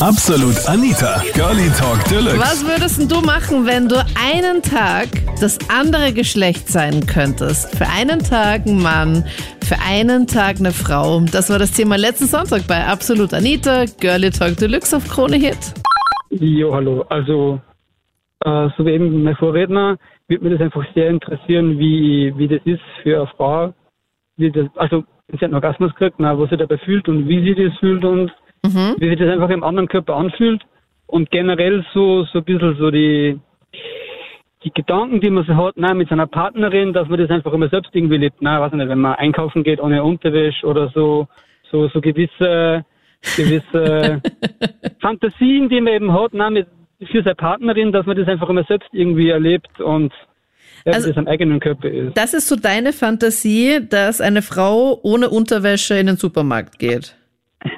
Absolut 0.00 0.54
Anita, 0.68 1.20
Girlie 1.34 1.70
Talk 1.74 1.98
Deluxe. 2.08 2.38
Was 2.38 2.64
würdest 2.64 3.10
du 3.10 3.20
machen, 3.20 3.66
wenn 3.66 3.88
du 3.88 3.96
einen 4.14 4.62
Tag 4.62 5.08
das 5.40 5.58
andere 5.68 6.12
Geschlecht 6.12 6.68
sein 6.68 7.04
könntest? 7.04 7.76
Für 7.76 7.86
einen 7.88 8.20
Tag 8.20 8.64
ein 8.66 8.80
Mann, 8.80 9.24
für 9.60 9.74
einen 9.84 10.28
Tag 10.28 10.60
eine 10.60 10.70
Frau. 10.70 11.20
Das 11.32 11.50
war 11.50 11.58
das 11.58 11.72
Thema 11.72 11.96
letzten 11.96 12.26
Sonntag 12.26 12.68
bei 12.68 12.86
Absolut 12.86 13.34
Anita, 13.34 13.86
Girlie 13.98 14.30
Talk 14.30 14.56
Deluxe 14.58 14.96
auf 14.96 15.08
Krone 15.08 15.34
Hit. 15.34 15.58
Jo, 16.30 16.72
hallo. 16.72 17.04
Also, 17.08 17.60
äh, 18.44 18.68
so 18.76 18.86
wie 18.86 18.92
eben 18.92 19.24
mein 19.24 19.34
Vorredner, 19.34 19.96
würde 20.28 20.44
mich 20.44 20.52
das 20.52 20.62
einfach 20.62 20.84
sehr 20.94 21.10
interessieren, 21.10 21.76
wie, 21.76 22.32
wie 22.36 22.46
das 22.46 22.60
ist 22.64 22.82
für 23.02 23.16
eine 23.16 23.26
Frau. 23.36 23.74
Wie 24.36 24.52
das, 24.52 24.68
also, 24.76 25.02
sie 25.26 25.38
hat 25.38 25.42
einen 25.42 25.54
Orgasmus 25.54 25.90
gekriegt, 25.94 26.20
na, 26.20 26.38
was 26.38 26.50
sie 26.50 26.56
dabei 26.56 26.78
fühlt 26.78 27.08
und 27.08 27.26
wie 27.26 27.42
sie 27.42 27.56
das 27.56 27.76
fühlt 27.80 28.04
und 28.04 28.30
wie 28.62 29.08
sich 29.08 29.18
das 29.18 29.28
einfach 29.30 29.50
im 29.50 29.62
anderen 29.64 29.88
Körper 29.88 30.16
anfühlt. 30.16 30.62
Und 31.06 31.30
generell 31.30 31.84
so, 31.94 32.24
so 32.24 32.38
ein 32.38 32.44
bisschen 32.44 32.76
so 32.78 32.90
die, 32.90 33.38
die 34.64 34.70
Gedanken, 34.72 35.20
die 35.20 35.30
man 35.30 35.44
so 35.46 35.56
hat, 35.56 35.76
nein, 35.76 35.96
mit 35.96 36.08
seiner 36.08 36.26
Partnerin, 36.26 36.92
dass 36.92 37.08
man 37.08 37.18
das 37.18 37.30
einfach 37.30 37.52
immer 37.52 37.68
selbst 37.68 37.94
irgendwie 37.94 38.18
lebt. 38.18 38.42
Nein, 38.42 38.60
weiß 38.60 38.72
ich 38.72 38.78
nicht, 38.78 38.88
wenn 38.88 39.00
man 39.00 39.14
einkaufen 39.14 39.62
geht 39.62 39.80
ohne 39.80 40.02
Unterwäsche 40.04 40.66
oder 40.66 40.90
so, 40.94 41.26
so, 41.70 41.88
so 41.88 42.00
gewisse, 42.00 42.84
gewisse 43.36 44.20
Fantasien, 45.00 45.68
die 45.68 45.80
man 45.80 45.94
eben 45.94 46.12
hat, 46.12 46.34
nein, 46.34 46.52
mit, 46.54 46.66
für 47.10 47.22
seine 47.22 47.36
Partnerin, 47.36 47.92
dass 47.92 48.04
man 48.06 48.16
das 48.16 48.28
einfach 48.28 48.48
immer 48.48 48.64
selbst 48.64 48.88
irgendwie 48.92 49.28
erlebt 49.30 49.80
und 49.80 50.12
Also- 50.84 51.08
das 51.08 51.16
am 51.16 51.26
eigenen 51.28 51.60
Körper 51.60 51.88
ist. 51.88 52.16
Das 52.16 52.34
ist 52.34 52.48
so 52.48 52.56
deine 52.56 52.92
Fantasie, 52.92 53.80
dass 53.88 54.20
eine 54.20 54.42
Frau 54.42 54.98
ohne 55.02 55.30
Unterwäsche 55.30 55.94
in 55.94 56.06
den 56.06 56.16
Supermarkt 56.16 56.78
geht. 56.78 57.14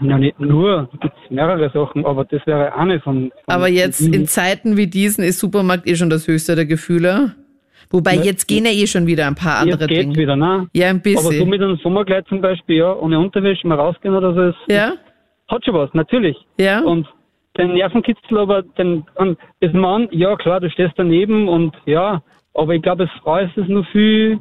Na, 0.00 0.18
nicht 0.18 0.38
nur, 0.38 0.88
es 0.92 1.00
gibt 1.00 1.14
mehrere 1.30 1.70
Sachen, 1.70 2.04
aber 2.04 2.24
das 2.26 2.46
wäre 2.46 2.74
eine 2.74 3.00
von. 3.00 3.30
von 3.30 3.54
Aber 3.54 3.68
jetzt 3.68 4.00
in 4.00 4.26
Zeiten 4.26 4.76
wie 4.76 4.86
diesen 4.86 5.24
ist 5.24 5.40
Supermarkt 5.40 5.86
eh 5.88 5.96
schon 5.96 6.10
das 6.10 6.28
höchste 6.28 6.54
der 6.54 6.66
Gefühle. 6.66 7.34
Wobei 7.90 8.16
Ne? 8.16 8.22
jetzt 8.24 8.46
gehen 8.46 8.66
ja 8.66 8.70
eh 8.70 8.86
schon 8.86 9.06
wieder 9.06 9.26
ein 9.26 9.34
paar 9.34 9.58
andere 9.58 9.80
Jetzt 9.80 9.88
geht's 9.88 10.02
Dinge. 10.02 10.16
wieder, 10.16 10.36
ne? 10.36 10.68
Ja, 10.74 10.88
ein 10.90 10.96
Aber 11.04 11.10
so 11.22 11.28
bisschen. 11.30 11.48
mit 11.48 11.60
einem 11.62 11.76
Sommerkleid 11.78 12.26
zum 12.28 12.40
Beispiel, 12.40 12.76
ja, 12.76 12.92
ohne 12.94 13.18
Unterwäsche 13.18 13.66
mal 13.66 13.78
rausgehen 13.80 14.14
oder 14.14 14.34
so, 14.34 14.42
ist, 14.50 14.56
Ja, 14.68 14.92
hat 15.48 15.64
schon 15.64 15.74
was, 15.74 15.92
natürlich. 15.94 16.36
ja. 16.58 16.80
Und 16.82 17.08
den 17.58 17.72
Nervenkitzel, 17.72 18.38
aber 18.38 18.62
den, 18.62 19.04
das 19.60 19.72
Mann, 19.72 20.08
ja 20.12 20.36
klar, 20.36 20.60
du 20.60 20.70
stehst 20.70 20.92
daneben 20.96 21.48
und 21.48 21.74
ja, 21.86 22.22
aber 22.54 22.74
ich 22.74 22.82
glaube, 22.82 23.04
als 23.04 23.12
Frau 23.22 23.38
ist 23.38 23.56
es 23.56 23.66
noch 23.66 23.84
viel 23.90 24.38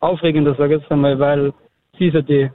aufregender, 0.00 0.54
sag 0.56 0.70
ich 0.70 0.78
jetzt 0.80 0.90
einmal, 0.90 1.18
weil 1.18 1.52
sie 1.98 2.06
ist 2.06 2.14
ja 2.14 2.22
die, 2.22 2.50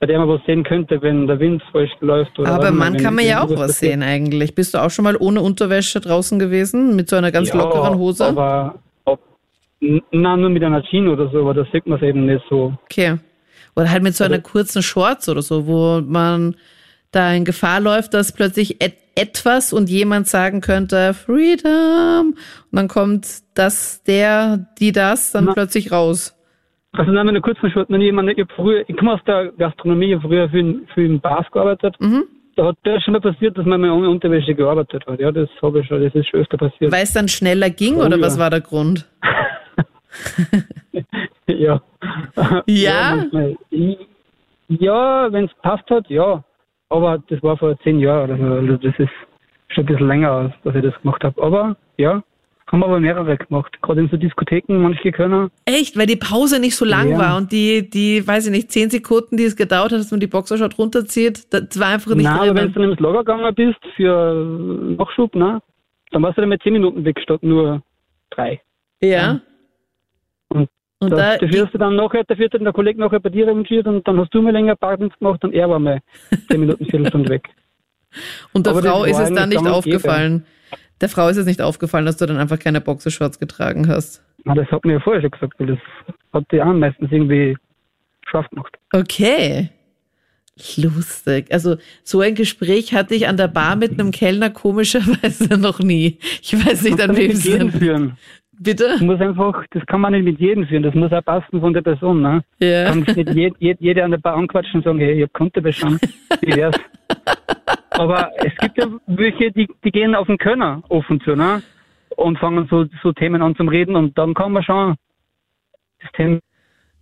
bei 0.00 0.06
der 0.06 0.18
man 0.18 0.28
was 0.28 0.40
sehen 0.46 0.62
könnte, 0.62 1.02
wenn 1.02 1.26
der 1.26 1.40
Wind 1.40 1.62
falsch 1.72 1.90
läuft. 2.00 2.38
Oder 2.38 2.52
Aber 2.52 2.66
wenn 2.66 2.96
kann 2.98 3.14
man 3.14 3.24
ja 3.24 3.42
auch 3.42 3.50
was 3.56 3.80
sehen 3.80 4.02
eigentlich. 4.02 4.54
Bist 4.54 4.74
du 4.74 4.78
auch 4.78 4.90
schon 4.90 5.04
mal 5.04 5.16
ohne 5.16 5.40
Unterwäsche 5.40 6.00
draußen 6.00 6.38
gewesen? 6.38 6.94
Mit 6.94 7.08
so 7.08 7.16
einer 7.16 7.32
ganz 7.32 7.48
ja, 7.48 7.56
lockeren 7.56 7.98
Hose? 7.98 8.26
Aber, 8.26 8.78
n- 9.80 10.02
na, 10.12 10.36
nur 10.36 10.50
mit 10.50 10.62
einer 10.62 10.82
Jeans 10.84 11.08
oder 11.08 11.28
so, 11.30 11.40
aber 11.40 11.54
da 11.54 11.66
sieht 11.72 11.86
man 11.86 11.98
es 11.98 12.04
eben 12.04 12.26
nicht 12.26 12.44
so. 12.48 12.74
Okay. 12.84 13.16
Oder 13.74 13.90
halt 13.90 14.02
mit 14.02 14.14
so 14.14 14.24
einer 14.24 14.38
kurzen 14.38 14.82
Shorts 14.82 15.28
oder 15.28 15.42
so, 15.42 15.66
wo 15.66 16.00
man 16.00 16.56
da 17.10 17.32
in 17.32 17.44
Gefahr 17.44 17.80
läuft, 17.80 18.14
dass 18.14 18.32
plötzlich 18.32 18.82
et 18.82 18.94
etwas 19.18 19.72
und 19.72 19.90
jemand 19.90 20.28
sagen 20.28 20.60
könnte, 20.60 21.12
Freedom. 21.12 22.34
Und 22.70 22.76
dann 22.76 22.86
kommt 22.86 23.26
das, 23.54 24.04
der, 24.04 24.68
die 24.78 24.92
das 24.92 25.32
dann 25.32 25.46
Na. 25.46 25.54
plötzlich 25.54 25.90
raus. 25.90 26.37
Also 26.92 27.12
dann 27.12 27.26
mit 27.26 27.34
einer 27.34 27.42
kurzen 27.42 27.70
Schritt, 27.70 27.88
wenn 27.90 28.00
jemand, 28.00 28.30
ich, 28.30 28.44
früher, 28.56 28.82
ich 28.88 28.96
komme 28.96 29.12
aus 29.14 29.20
der 29.26 29.52
Gastronomie, 29.52 30.06
ich 30.06 30.14
habe 30.14 30.26
früher 30.28 30.48
für, 30.48 30.58
in- 30.58 30.86
für 30.94 31.04
in 31.04 31.20
Bars 31.20 31.46
gearbeitet. 31.52 31.94
Mhm. 32.00 32.24
Da 32.56 32.66
hat 32.66 32.76
das 32.82 33.02
schon 33.04 33.12
mal 33.12 33.20
passiert, 33.20 33.56
dass 33.56 33.66
man 33.66 33.80
mal 33.80 33.90
ohne 33.90 34.08
Unterwäsche 34.10 34.54
gearbeitet 34.54 35.06
hat. 35.06 35.20
Ja, 35.20 35.30
das 35.30 35.48
habe 35.62 35.80
ich 35.80 35.86
schon, 35.86 36.02
das 36.02 36.14
ist 36.14 36.28
schon 36.28 36.40
öfter 36.40 36.56
passiert. 36.56 36.90
Weil 36.90 37.04
es 37.04 37.12
dann 37.12 37.28
schneller 37.28 37.70
ging 37.70 37.96
Oh, 37.96 38.06
oder 38.06 38.16
ja. 38.16 38.22
was 38.22 38.38
war 38.38 38.50
der 38.50 38.62
Grund? 38.62 39.06
ja. 41.46 41.80
Ja? 42.66 43.24
Ich- 43.70 43.98
Ja, 44.68 45.32
wenn 45.32 45.46
es 45.46 45.54
passt 45.62 45.88
hat, 45.90 46.08
ja. 46.10 46.42
Aber 46.90 47.22
das 47.28 47.42
war 47.42 47.56
vor 47.56 47.78
zehn 47.80 47.98
Jahren 48.00 48.30
oder 48.30 48.38
so. 48.38 48.54
Also 48.54 48.76
das 48.76 48.98
ist 48.98 49.10
schon 49.68 49.84
ein 49.84 49.86
bisschen 49.86 50.08
länger, 50.08 50.52
dass 50.64 50.74
ich 50.74 50.82
das 50.82 51.00
gemacht 51.02 51.22
habe. 51.24 51.42
Aber 51.42 51.76
ja, 51.96 52.22
haben 52.70 52.82
aber 52.84 53.00
mehrere 53.00 53.36
gemacht. 53.36 53.80
Gerade 53.82 54.00
in 54.02 54.08
so 54.08 54.16
Diskotheken, 54.16 54.74
manche 54.78 55.10
können. 55.12 55.50
Echt, 55.64 55.96
weil 55.96 56.06
die 56.06 56.16
Pause 56.16 56.60
nicht 56.60 56.76
so 56.76 56.84
lang 56.84 57.10
Ja. 57.10 57.18
war 57.18 57.36
und 57.38 57.50
die, 57.50 57.88
die, 57.88 58.26
weiß 58.26 58.46
ich 58.46 58.52
nicht, 58.52 58.70
zehn 58.70 58.90
Sekunden, 58.90 59.36
die 59.36 59.44
es 59.44 59.56
gedauert 59.56 59.92
hat, 59.92 60.00
dass 60.00 60.10
man 60.10 60.20
die 60.20 60.26
Boxershot 60.26 60.78
runterzieht, 60.78 61.52
das 61.52 61.80
war 61.80 61.88
einfach 61.88 62.14
nicht 62.14 62.24
Nein, 62.24 62.50
aber 62.50 62.54
wenn 62.54 62.72
du 62.72 62.80
dann 62.80 62.90
ins 62.90 63.00
Lager 63.00 63.18
gegangen 63.18 63.54
bist 63.54 63.78
für 63.96 64.96
Nachschub, 64.98 65.34
ne, 65.34 65.60
dann 66.10 66.22
warst 66.22 66.36
du 66.36 66.42
dann 66.42 66.50
mit 66.50 66.62
zehn 66.62 66.74
Minuten 66.74 67.04
weg 67.04 67.18
statt 67.22 67.42
nur 67.42 67.82
drei. 68.30 68.60
Ja. 69.00 69.40
Und 70.48 70.68
Und 71.00 71.10
das, 71.10 71.18
da, 71.18 71.36
dafür 71.38 71.64
hast 71.64 71.74
du 71.74 71.78
dann 71.78 71.96
nachher, 71.96 72.24
dafür 72.24 72.46
hat 72.46 72.54
dann 72.54 72.64
der 72.64 72.72
Kollege 72.72 73.00
nachher 73.00 73.20
bei 73.20 73.30
dir 73.30 73.46
revanchiert 73.46 73.86
und 73.86 74.06
dann 74.06 74.18
hast 74.18 74.34
du 74.34 74.42
mir 74.42 74.52
länger 74.52 74.76
Parkdienst 74.76 75.18
gemacht 75.18 75.42
und 75.44 75.54
er 75.54 75.70
war 75.70 75.78
mal 75.78 76.00
zehn 76.50 76.60
Minuten, 76.60 76.84
Viertelstunde 76.84 77.28
weg. 77.30 77.48
Und 78.54 78.64
der 78.64 78.72
Aber 78.72 78.82
Frau 78.82 79.04
ist 79.04 79.18
es 79.18 79.32
dann 79.34 79.50
nicht 79.50 79.66
aufgefallen. 79.66 80.46
Der 81.00 81.08
Frau 81.08 81.28
ist 81.28 81.36
es 81.36 81.46
nicht 81.46 81.62
aufgefallen, 81.62 82.06
dass 82.06 82.16
du 82.16 82.26
dann 82.26 82.38
einfach 82.38 82.58
keine 82.58 82.80
Boxershorts 82.80 83.38
getragen 83.38 83.88
hast. 83.88 84.24
Na, 84.44 84.54
das 84.54 84.68
hat 84.70 84.84
mir 84.84 84.94
ja 84.94 85.00
vorher 85.00 85.22
schon 85.22 85.30
gesagt, 85.30 85.54
weil 85.58 85.66
das 85.68 85.78
hat 86.32 86.44
die 86.50 86.60
auch 86.60 86.72
meistens 86.72 87.10
irgendwie 87.12 87.56
scharf 88.26 88.48
gemacht. 88.50 88.76
Okay. 88.92 89.70
Lustig. 90.76 91.46
Also 91.52 91.76
so 92.02 92.20
ein 92.20 92.34
Gespräch 92.34 92.92
hatte 92.92 93.14
ich 93.14 93.28
an 93.28 93.36
der 93.36 93.48
Bar 93.48 93.76
mit 93.76 93.92
einem 93.92 94.10
Kellner 94.10 94.50
komischerweise 94.50 95.58
noch 95.60 95.78
nie. 95.78 96.18
Ich 96.42 96.54
weiß 96.54 96.82
nicht, 96.82 97.00
an 97.00 97.16
wem 97.16 97.30
es 97.30 97.44
mit 97.44 97.52
jedem 97.52 97.70
denn. 97.70 97.80
führen. 97.80 98.18
Bitte? 98.60 98.88
Das 98.88 99.00
muss 99.00 99.20
einfach, 99.20 99.64
das 99.70 99.86
kann 99.86 100.00
man 100.00 100.12
nicht 100.12 100.24
mit 100.24 100.40
jedem 100.40 100.66
führen. 100.66 100.82
Das 100.82 100.94
muss 100.94 101.12
auch 101.12 101.24
passen 101.24 101.60
von 101.60 101.72
der 101.72 101.82
Person. 101.82 102.22
Ne? 102.22 102.42
Ja. 102.58 102.86
Kann 102.86 103.00
nicht 103.00 103.16
jed, 103.34 103.54
jed, 103.60 103.80
jeder 103.80 104.04
an 104.04 104.10
der 104.10 104.18
Bar 104.18 104.34
anquatschen 104.34 104.78
und 104.80 104.84
sagen, 104.84 104.98
hey, 104.98 105.12
ich 105.18 105.22
hab 105.22 105.32
Kontobesch 105.32 105.84
an. 105.84 106.00
Wie 106.40 106.56
wär's? 106.56 106.74
Aber 107.98 108.30
es 108.36 108.54
gibt 108.56 108.78
ja 108.78 108.86
welche, 109.06 109.50
die, 109.52 109.68
die 109.84 109.90
gehen 109.90 110.14
auf 110.14 110.26
den 110.26 110.38
Könner 110.38 110.82
offen 110.88 111.20
zu, 111.20 111.34
ne? 111.34 111.62
Und 112.16 112.38
fangen 112.38 112.66
so, 112.70 112.86
so 113.02 113.12
Themen 113.12 113.42
an 113.42 113.56
zum 113.56 113.68
Reden 113.68 113.96
und 113.96 114.16
dann 114.16 114.34
kann 114.34 114.52
man 114.52 114.62
schon 114.62 114.96
das 116.00 116.12
Thema. 116.12 116.38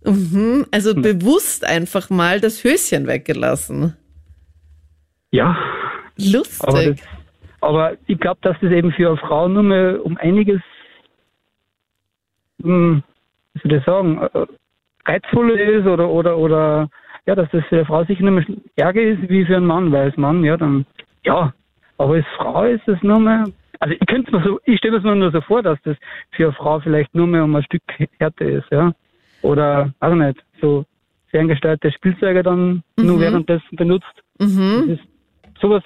Mhm. 0.03 0.65
Also 0.71 0.95
Hm. 0.95 1.01
bewusst 1.01 1.65
einfach 1.65 2.09
mal 2.09 2.39
das 2.39 2.63
Höschen 2.63 3.07
weggelassen. 3.07 3.95
Ja, 5.31 5.57
aber, 6.59 6.83
Lustig. 6.83 7.01
das, 7.01 7.07
aber 7.61 7.97
ich 8.07 8.19
glaube, 8.19 8.39
dass 8.41 8.57
das 8.61 8.71
eben 8.71 8.91
für 8.91 9.09
eine 9.09 9.17
Frau 9.17 9.47
nur 9.47 9.63
mal 9.63 9.97
um 9.97 10.17
einiges, 10.17 10.61
hm, 12.61 13.03
wie 13.53 13.69
soll 13.69 13.77
ich 13.77 13.85
sagen, 13.85 14.21
äh, 14.21 14.45
reizvoller 15.05 15.59
ist 15.59 15.85
oder, 15.85 16.09
oder, 16.09 16.37
oder, 16.37 16.89
ja, 17.27 17.35
dass 17.35 17.49
das 17.51 17.63
für 17.65 17.75
eine 17.75 17.85
Frau 17.85 18.03
sicher 18.05 18.23
nur 18.23 18.31
mal 18.31 18.45
ärger 18.77 19.01
ist 19.01 19.29
wie 19.29 19.45
für 19.45 19.57
einen 19.57 19.65
Mann, 19.65 19.91
weil 19.91 20.05
als 20.05 20.17
Mann, 20.17 20.43
ja, 20.43 20.55
dann, 20.55 20.85
ja, 21.25 21.53
aber 21.97 22.15
als 22.15 22.25
Frau 22.37 22.63
ist 22.63 22.87
es 22.87 23.01
nur 23.03 23.19
mal, 23.19 23.51
also 23.79 23.93
ich 23.99 24.07
könnte 24.07 24.31
mir 24.31 24.43
so, 24.43 24.59
ich 24.63 24.77
stelle 24.77 24.99
mir 25.01 25.15
nur 25.15 25.31
so 25.31 25.41
vor, 25.41 25.61
dass 25.61 25.77
das 25.83 25.97
für 26.31 26.45
eine 26.45 26.53
Frau 26.53 26.79
vielleicht 26.79 27.13
nur 27.13 27.27
mal 27.27 27.41
um 27.41 27.55
ein 27.55 27.63
Stück 27.63 27.81
härter 28.17 28.45
ist, 28.45 28.71
ja, 28.71 28.93
oder, 29.41 29.93
also 29.99 30.15
nicht, 30.15 30.41
so 30.61 30.85
ferngesteuerte 31.29 31.91
Spielzeuge 31.91 32.41
dann 32.43 32.81
nur 32.97 33.19
währenddessen 33.19 33.75
benutzt. 33.75 34.05
Mhm. 34.39 34.85
Das 34.87 34.99
ist 34.99 35.03
sowas, 35.61 35.83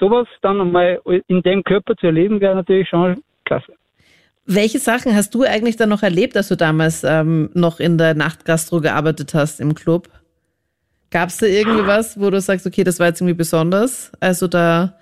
sowas 0.00 0.26
dann 0.40 0.60
einmal 0.60 1.00
in 1.28 1.42
dem 1.42 1.62
Körper 1.62 1.94
zu 1.96 2.06
erleben, 2.06 2.40
wäre 2.40 2.54
natürlich 2.54 2.88
schon 2.88 3.22
klasse. 3.44 3.74
Welche 4.46 4.78
Sachen 4.78 5.14
hast 5.14 5.34
du 5.34 5.42
eigentlich 5.42 5.76
dann 5.76 5.90
noch 5.90 6.02
erlebt, 6.02 6.36
als 6.36 6.48
du 6.48 6.56
damals 6.56 7.04
ähm, 7.04 7.50
noch 7.54 7.80
in 7.80 7.98
der 7.98 8.14
Nachtgastro 8.14 8.80
gearbeitet 8.80 9.34
hast 9.34 9.60
im 9.60 9.74
Club? 9.74 10.08
Gab 11.14 11.28
es 11.28 11.38
da 11.38 11.46
irgendwie 11.46 11.86
was, 11.86 12.20
wo 12.20 12.28
du 12.28 12.40
sagst, 12.40 12.66
okay, 12.66 12.82
das 12.82 12.98
war 12.98 13.06
jetzt 13.06 13.20
irgendwie 13.20 13.36
besonders, 13.36 14.12
als 14.20 14.40
du 14.40 14.48
da 14.48 14.94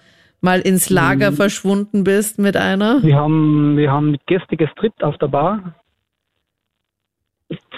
mal 0.43 0.61
ins 0.61 0.91
Lager 0.91 1.31
Mhm. 1.31 1.37
verschwunden 1.37 2.05
bist 2.05 2.39
mit 2.39 2.55
einer? 2.55 3.03
Wir 3.03 3.17
haben, 3.17 3.79
wir 3.79 3.91
haben 3.91 4.11
mit 4.11 4.27
Gäste 4.27 4.59
gestrippt 4.59 5.03
auf 5.03 5.17
der 5.17 5.29
Bar. 5.29 5.75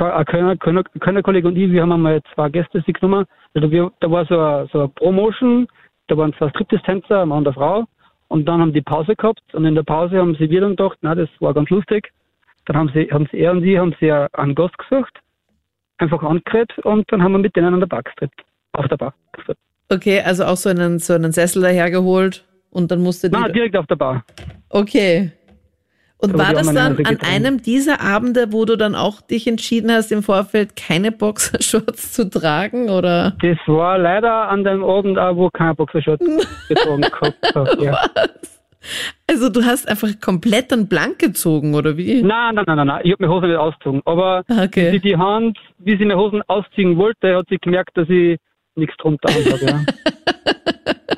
Ein 0.00 0.24
Kölner, 0.24 0.56
Kölner, 0.56 0.82
Kölner 0.98 1.22
Kollege 1.22 1.46
und 1.46 1.56
ich, 1.56 1.70
wir 1.70 1.82
haben 1.82 1.92
einmal 1.92 2.20
zwei 2.34 2.48
Gäste 2.48 2.80
sich 2.80 2.94
genommen. 2.94 3.24
Also 3.54 3.70
wir, 3.70 3.92
da 4.00 4.10
war 4.10 4.26
so 4.26 4.36
eine, 4.36 4.68
so 4.72 4.78
eine 4.80 4.88
Promotion, 4.88 5.68
da 6.08 6.16
waren 6.16 6.34
zwei 6.34 6.48
Striptease-Tänzer, 6.48 7.22
ein 7.22 7.28
Mann 7.28 7.38
und 7.38 7.46
eine 7.46 7.54
Frau. 7.54 7.84
Und 8.26 8.46
dann 8.46 8.60
haben 8.60 8.72
die 8.72 8.82
Pause 8.82 9.14
gehabt 9.14 9.42
und 9.52 9.64
in 9.64 9.76
der 9.76 9.84
Pause 9.84 10.18
haben 10.18 10.34
sie 10.34 10.50
wir 10.50 10.60
dann 10.60 10.70
gedacht, 10.70 10.98
na, 11.02 11.14
das 11.14 11.28
war 11.38 11.54
ganz 11.54 11.70
lustig. 11.70 12.10
Dann 12.66 12.76
haben 12.76 12.90
sie, 12.94 13.08
haben 13.12 13.28
sie, 13.30 13.38
er 13.38 13.52
und 13.52 13.62
sie, 13.62 13.78
haben 13.78 13.94
sie 14.00 14.10
einen 14.10 14.56
Gast 14.56 14.76
gesucht, 14.78 15.20
einfach 16.04 16.22
angeredet 16.22 16.72
und 16.84 17.10
dann 17.10 17.22
haben 17.22 17.32
wir 17.32 17.38
mit 17.38 17.56
denen 17.56 17.74
an 17.74 17.80
der 17.80 17.86
Bar 17.86 18.02
gestrippt. 18.02 18.40
Auf 18.72 18.88
der 18.88 18.96
Bar. 18.96 19.14
Okay, 19.88 20.20
also 20.20 20.44
auch 20.44 20.56
so 20.56 20.70
einen, 20.70 20.98
so 20.98 21.14
einen 21.14 21.32
Sessel 21.32 21.62
dahergeholt 21.62 22.44
und 22.70 22.90
dann 22.90 23.02
musste 23.02 23.30
die. 23.30 23.36
Nein, 23.36 23.52
direkt 23.52 23.76
auf 23.76 23.86
der 23.86 23.96
Bar. 23.96 24.24
Okay. 24.68 25.32
Und 26.18 26.38
war 26.38 26.54
das 26.54 26.72
dann 26.72 26.96
an 27.04 27.18
einem 27.20 27.60
dieser 27.60 28.00
Abende, 28.00 28.52
wo 28.52 28.64
du 28.64 28.76
dann 28.76 28.94
auch 28.94 29.20
dich 29.20 29.46
entschieden 29.46 29.92
hast, 29.92 30.10
im 30.10 30.22
Vorfeld 30.22 30.74
keine 30.74 31.12
Boxershorts 31.12 32.12
zu 32.12 32.30
tragen? 32.30 32.88
Oder? 32.88 33.34
Das 33.42 33.58
war 33.66 33.98
leider 33.98 34.48
an 34.48 34.64
dem 34.64 34.82
Abend 34.82 35.18
wo 35.18 35.50
kein 35.50 35.76
Boxershot 35.76 36.20
getragen 36.68 37.02
gehabt 37.02 37.54
habe. 37.54 37.84
Ja. 37.84 37.98
Also 39.28 39.48
du 39.48 39.62
hast 39.64 39.88
einfach 39.88 40.08
komplett 40.20 40.70
dann 40.72 40.88
blank 40.88 41.18
gezogen, 41.18 41.74
oder 41.74 41.96
wie? 41.96 42.22
Nein, 42.22 42.54
nein, 42.54 42.64
nein, 42.66 42.76
nein, 42.76 42.86
nein. 42.86 43.00
Ich 43.04 43.12
habe 43.12 43.22
meine 43.24 43.34
Hosen 43.34 43.48
nicht 43.48 43.58
ausgezogen. 43.58 44.02
Aber 44.04 44.44
Okay. 44.48 44.88
wie 44.92 44.96
sie 44.96 45.00
die 45.00 45.16
Hand, 45.16 45.58
wie 45.78 45.92
sie 45.96 46.04
meine 46.04 46.16
Hosen 46.18 46.42
ausziehen 46.48 46.96
wollte, 46.96 47.36
hat 47.36 47.46
sie 47.48 47.58
gemerkt, 47.58 47.96
dass 47.96 48.08
ich 48.08 48.38
nichts 48.76 48.96
drunter 48.98 49.28
anhabe. 49.28 49.66
Ja. 49.66 49.80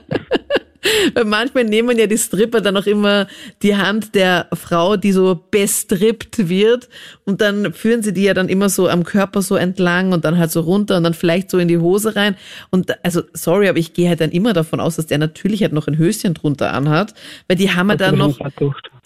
Manchmal 1.25 1.65
nehmen 1.65 1.99
ja 1.99 2.07
die 2.07 2.19
Stripper 2.19 2.61
dann 2.61 2.77
auch 2.77 2.87
immer 2.87 3.27
die 3.63 3.77
Hand 3.77 4.15
der 4.15 4.49
Frau, 4.53 4.97
die 4.97 5.13
so 5.13 5.45
bestrippt 5.51 6.49
wird 6.49 6.89
und 7.25 7.41
dann 7.41 7.73
führen 7.73 8.03
sie 8.03 8.13
die 8.13 8.25
ja 8.25 8.35
dann 8.35 8.49
immer 8.49 8.69
so 8.69 8.89
am 8.89 9.05
Körper 9.05 9.43
so 9.43 9.57
entlang 9.57 10.13
und 10.13 10.25
dann 10.25 10.39
halt 10.39 10.51
so 10.51 10.61
runter 10.61 10.97
und 10.97 11.05
dann 11.05 11.15
vielleicht 11.15 11.51
so 11.51 11.59
in 11.59 11.69
die 11.69 11.79
Hose 11.79 12.17
rein. 12.17 12.37
Und 12.71 13.03
also, 13.05 13.23
sorry, 13.33 13.69
aber 13.69 13.79
ich 13.79 13.95
gehe 13.95 14.09
halt 14.09 14.21
dann 14.21 14.31
immer 14.31 14.53
davon 14.53 14.79
aus, 14.79 14.97
dass 14.97 15.07
der 15.07 15.19
natürlich 15.19 15.63
halt 15.63 15.73
noch 15.73 15.87
ein 15.87 15.97
Höschen 15.99 16.35
drunter 16.35 16.73
anhat, 16.73 17.15
weil 17.49 17.57
die 17.57 17.71
haben 17.71 17.89
ja 17.89 17.97
dann 17.97 18.19
noch, 18.19 18.39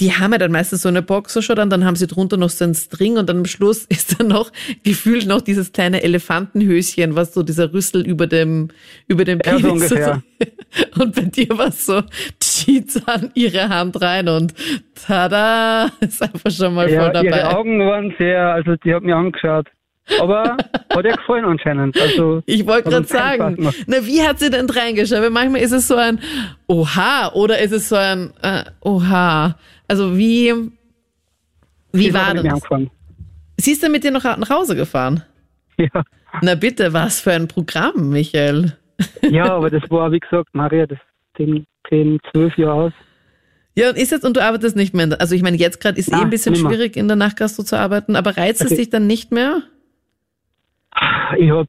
die 0.01 0.13
haben 0.13 0.33
ja 0.33 0.39
dann 0.39 0.53
meistens 0.53 0.83
so 0.83 0.89
eine 0.89 1.03
Boxershot 1.03 1.59
an, 1.59 1.71
dann 1.71 1.85
haben 1.85 1.97
sie 1.97 2.07
drunter 2.07 2.37
noch 2.37 2.51
so 2.51 2.65
einen 2.65 2.75
String 2.75 3.19
und 3.19 3.29
dann 3.29 3.39
am 3.39 3.45
Schluss 3.47 3.85
ist 3.89 4.19
dann 4.19 4.29
noch 4.29 4.51
gefühlt 4.83 5.27
noch 5.27 5.41
dieses 5.41 5.73
kleine 5.73 6.03
Elefantenhöschen, 6.03 7.15
was 7.15 7.35
so 7.35 7.43
dieser 7.43 7.73
Rüssel 7.73 8.07
über 8.07 8.27
dem, 8.27 8.69
über 9.07 9.25
dem 9.25 9.41
Ja, 9.45 9.53
so 9.53 9.69
Penis 9.69 9.73
ungefähr. 9.73 10.23
und 10.99 11.15
bei 11.15 11.23
dir 11.23 11.49
war 11.59 11.69
es 11.69 11.87
so, 11.87 12.03
zieht 12.39 13.03
an 13.07 13.31
ihre 13.35 13.69
Hand 13.69 14.01
rein 14.01 14.29
und 14.29 14.55
tada, 15.07 15.91
ist 16.01 16.23
einfach 16.23 16.51
schon 16.51 16.75
mal 16.75 16.91
Ja, 16.91 17.11
voll 17.11 17.25
ihre 17.25 17.31
dabei. 17.31 17.57
Augen 17.57 17.81
waren 17.81 18.15
sehr, 18.19 18.53
also 18.53 18.77
die 18.77 18.95
hat 18.95 19.03
mir 19.03 19.17
angeschaut. 19.17 19.67
Aber 20.19 20.57
hat 20.91 21.05
ihr 21.05 21.13
gefallen 21.17 21.45
anscheinend. 21.45 22.01
Also, 22.01 22.43
Ich 22.47 22.67
wollte 22.67 22.91
gerade 22.91 23.07
sagen, 23.07 23.71
na, 23.87 24.05
wie 24.07 24.23
hat 24.23 24.39
sie 24.41 24.51
denn 24.51 24.69
reingeschaut? 24.69 25.21
Weil 25.23 25.31
manchmal 25.31 25.61
ist 25.61 25.73
es 25.73 25.87
so 25.87 25.97
ein 25.97 26.21
Oha 26.67 27.33
oder 27.35 27.59
ist 27.61 27.73
es 27.73 27.89
so 27.89 27.97
ein 27.97 28.33
äh, 28.43 28.65
Oha. 28.81 29.57
Also 29.87 30.17
wie, 30.17 30.53
wie 31.93 32.05
die 32.05 32.15
war 32.15 32.35
das? 32.35 32.61
Sie 33.57 33.73
ist 33.73 33.83
dann 33.83 33.93
mit 33.93 34.03
dir 34.05 34.11
noch 34.11 34.25
nach 34.25 34.51
Hause 34.51 34.75
gefahren? 34.75 35.23
Ja. 35.77 36.03
Na 36.43 36.55
bitte, 36.55 36.93
was 36.93 37.21
für 37.21 37.33
ein 37.33 37.47
Programm, 37.49 38.11
Michael. 38.11 38.77
ja, 39.31 39.53
aber 39.55 39.71
das 39.71 39.83
war, 39.91 40.11
wie 40.13 40.21
gesagt, 40.21 40.49
Maria, 40.55 40.87
das 40.87 40.99
Ding 41.39 41.65
10, 41.89 42.19
12 42.33 42.57
Jahre 42.59 42.73
aus. 42.75 42.93
Ja, 43.77 43.91
und 43.91 43.97
ist 43.97 44.11
jetzt, 44.11 44.25
und 44.25 44.37
du 44.37 44.43
arbeitest 44.43 44.77
nicht 44.77 44.95
mehr, 44.95 45.09
also 45.21 45.35
ich 45.35 45.43
meine, 45.43 45.57
jetzt 45.57 45.81
gerade 45.81 45.99
ist 45.99 46.09
eh 46.09 46.17
Na, 46.17 46.23
ein 46.23 46.31
bisschen 46.31 46.57
schwierig 46.57 46.97
in 46.97 47.07
der 47.09 47.17
Nachtgastro 47.17 47.63
zu 47.63 47.79
arbeiten, 47.79 48.17
aber 48.17 48.37
reizt 48.37 48.61
es 48.61 48.67
Okay. 48.73 48.77
dich 48.81 48.91
dann 48.91 49.07
nicht 49.07 49.31
mehr? 49.33 49.63
Ich 51.39 51.51
habe 51.51 51.67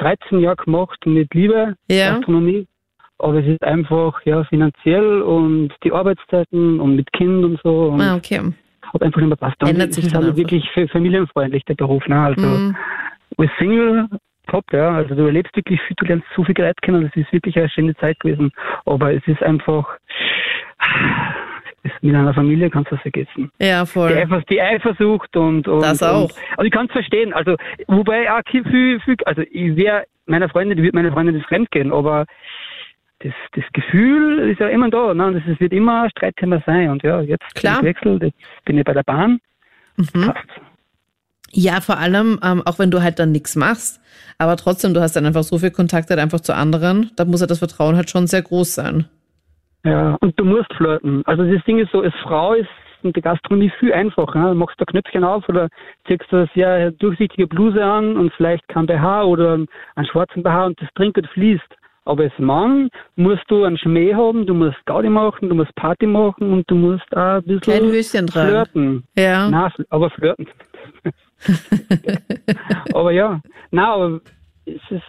13 0.00 0.40
Jahre 0.40 0.56
gemacht 0.56 0.98
mit 1.06 1.32
Liebe, 1.34 1.76
Ja. 1.88 2.14
Gastronomie. 2.16 2.66
Aber 3.18 3.36
es 3.38 3.46
ist 3.46 3.62
einfach, 3.62 4.20
ja, 4.26 4.42
finanziell 4.44 5.22
und 5.22 5.72
die 5.84 5.92
Arbeitszeiten 5.92 6.80
und 6.80 6.96
mit 6.96 7.12
Kind 7.12 7.44
und 7.44 7.60
so. 7.62 7.84
Und 7.90 8.00
Ah, 8.00 8.16
okay. 8.16 8.40
hat 8.92 9.02
einfach 9.02 9.20
nicht 9.20 9.28
mehr 9.28 9.36
passt. 9.36 9.56
Ändert 9.62 9.90
es 9.90 9.96
sich 9.96 10.06
ist 10.06 10.14
dann 10.14 10.24
halt 10.24 10.30
einfach. 10.36 10.38
wirklich 10.50 10.68
fa- 10.74 10.88
familienfreundlich, 10.88 11.64
der 11.64 11.74
Beruf. 11.74 12.06
Ne? 12.08 12.20
Also, 12.20 12.42
Mhm. 12.44 12.76
als 13.38 13.50
Single, 13.58 14.08
top, 14.46 14.64
ja. 14.72 14.90
Also, 14.96 15.14
du 15.14 15.26
erlebst 15.26 15.54
wirklich 15.56 15.80
viel, 15.82 15.96
du 15.98 16.06
lernst 16.06 16.26
so 16.34 16.44
viel 16.44 16.54
Leute 16.58 16.74
kennen. 16.82 17.02
Das 17.02 17.16
ist 17.16 17.32
wirklich 17.32 17.56
eine 17.56 17.68
schöne 17.68 17.96
Zeit 17.96 18.20
gewesen. 18.20 18.52
Aber 18.84 19.12
es 19.12 19.26
ist 19.26 19.42
einfach, 19.42 19.98
mit 22.00 22.14
einer 22.14 22.34
Familie 22.34 22.70
kannst 22.70 22.90
du 22.90 22.96
das 22.96 23.02
vergessen. 23.02 23.50
Ja, 23.60 23.84
Die, 23.84 23.90
voll. 23.90 24.12
Eifer, 24.12 24.42
die 24.48 24.60
Eifersucht 24.60 25.36
und, 25.36 25.68
und 25.68 25.80
Das 25.82 26.02
auch. 26.02 26.24
Und, 26.24 26.32
also 26.56 26.62
ich 26.62 26.70
kann 26.72 26.86
es 26.86 26.92
verstehen. 26.92 27.32
Also 27.32 27.56
wobei 27.88 28.30
auch 28.32 28.42
viel, 28.50 28.64
viel, 29.00 29.16
also 29.24 29.42
ich 29.50 29.76
wäre 29.76 30.04
meiner 30.26 30.48
Freundin, 30.48 30.76
die 30.76 30.82
wird 30.82 30.94
meiner 30.94 31.12
Freundin 31.12 31.34
nicht 31.36 31.46
fremd 31.46 31.70
gehen, 31.70 31.92
aber 31.92 32.26
das, 33.20 33.32
das 33.52 33.64
Gefühl 33.72 34.50
ist 34.50 34.60
ja 34.60 34.68
immer 34.68 34.90
da. 34.90 35.14
Ne? 35.14 35.26
Und 35.26 35.36
es 35.36 35.60
wird 35.60 35.72
immer 35.72 36.04
ein 36.04 36.10
Streitthema 36.10 36.62
sein. 36.66 36.90
Und 36.90 37.02
ja, 37.02 37.20
jetzt 37.20 37.54
Klar. 37.54 37.80
bin 37.80 37.90
ich 37.90 37.96
gewechselt, 38.00 38.22
jetzt 38.22 38.64
bin 38.64 38.78
ich 38.78 38.84
bei 38.84 38.92
der 38.92 39.02
Bahn. 39.02 39.40
Mhm. 39.96 40.26
Passt. 40.26 40.48
Ja, 41.56 41.80
vor 41.80 41.98
allem, 41.98 42.40
ähm, 42.42 42.62
auch 42.64 42.78
wenn 42.78 42.90
du 42.90 43.02
halt 43.02 43.18
dann 43.18 43.32
nichts 43.32 43.54
machst, 43.54 44.00
aber 44.38 44.56
trotzdem, 44.56 44.92
du 44.92 45.00
hast 45.00 45.14
dann 45.14 45.24
einfach 45.24 45.44
so 45.44 45.58
viel 45.58 45.70
Kontakt 45.70 46.10
halt 46.10 46.18
einfach 46.18 46.40
zu 46.40 46.54
anderen, 46.54 47.12
da 47.16 47.24
muss 47.24 47.40
ja 47.40 47.46
das 47.46 47.60
Vertrauen 47.60 47.96
halt 47.96 48.10
schon 48.10 48.26
sehr 48.26 48.42
groß 48.42 48.74
sein. 48.74 49.06
Ja, 49.84 50.16
und 50.20 50.38
du 50.38 50.44
musst 50.44 50.72
flirten. 50.74 51.22
Also 51.26 51.44
das 51.44 51.62
Ding 51.64 51.78
ist 51.78 51.92
so, 51.92 52.00
als 52.00 52.14
Frau 52.22 52.54
ist 52.54 52.68
der 53.04 53.22
Gastronomie 53.22 53.70
viel 53.78 53.92
einfacher. 53.92 54.38
Ne? 54.38 54.48
Du 54.48 54.54
machst 54.54 54.80
da 54.80 54.84
Knöpfchen 54.86 55.24
auf 55.24 55.46
oder 55.48 55.68
ziehst 56.08 56.24
du 56.30 56.36
eine 56.36 56.50
sehr 56.54 56.90
durchsichtige 56.92 57.46
Bluse 57.46 57.84
an 57.84 58.16
und 58.16 58.32
vielleicht 58.32 58.66
kein 58.68 58.86
BH 58.86 59.24
oder 59.24 59.54
einen 59.54 60.06
schwarzen 60.10 60.42
BH 60.42 60.66
und 60.66 60.80
das 60.80 60.88
trinkt 60.94 61.26
fließt. 61.34 61.76
Aber 62.06 62.24
als 62.24 62.38
Mann 62.38 62.90
musst 63.16 63.44
du 63.48 63.64
einen 63.64 63.78
Schmäh 63.78 64.14
haben, 64.14 64.46
du 64.46 64.54
musst 64.54 64.76
Gaudi 64.84 65.08
machen, 65.08 65.48
du 65.48 65.54
musst 65.54 65.74
Party 65.74 66.06
machen 66.06 66.52
und 66.52 66.70
du 66.70 66.74
musst 66.74 67.16
auch 67.16 67.36
ein 67.36 67.44
bisschen 67.44 68.28
flirten. 68.28 69.04
Ja. 69.16 69.48
Na, 69.48 69.72
aber 69.88 70.10
flirten. 70.10 70.46
aber 72.94 73.12
ja, 73.12 73.40
na, 73.70 73.94
aber 73.94 74.20
es 74.66 74.80
ist, 74.90 75.02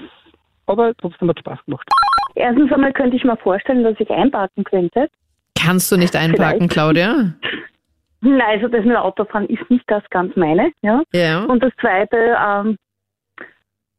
aber 0.65 0.93
trotzdem 0.97 1.29
hat 1.29 1.39
Spaß 1.39 1.65
gemacht. 1.65 1.87
Erstens 2.35 2.71
einmal 2.71 2.93
könnte 2.93 3.15
ich 3.15 3.23
mir 3.23 3.37
vorstellen, 3.37 3.83
dass 3.83 3.99
ich 3.99 4.09
einparken 4.09 4.63
könnte. 4.63 5.09
Kannst 5.57 5.91
du 5.91 5.97
nicht 5.97 6.15
einpacken, 6.15 6.69
Vielleicht. 6.69 6.71
Claudia? 6.71 7.33
Nein, 8.21 8.41
also 8.41 8.67
das 8.67 8.83
mit 8.83 8.95
Autofahren 8.95 9.47
ist 9.47 9.69
nicht 9.69 9.83
das 9.87 10.03
ganz 10.09 10.35
meine. 10.35 10.71
Ja. 10.81 11.03
Ja. 11.13 11.43
Und 11.45 11.63
das 11.63 11.71
Zweite, 11.79 12.35
ähm, 12.39 12.77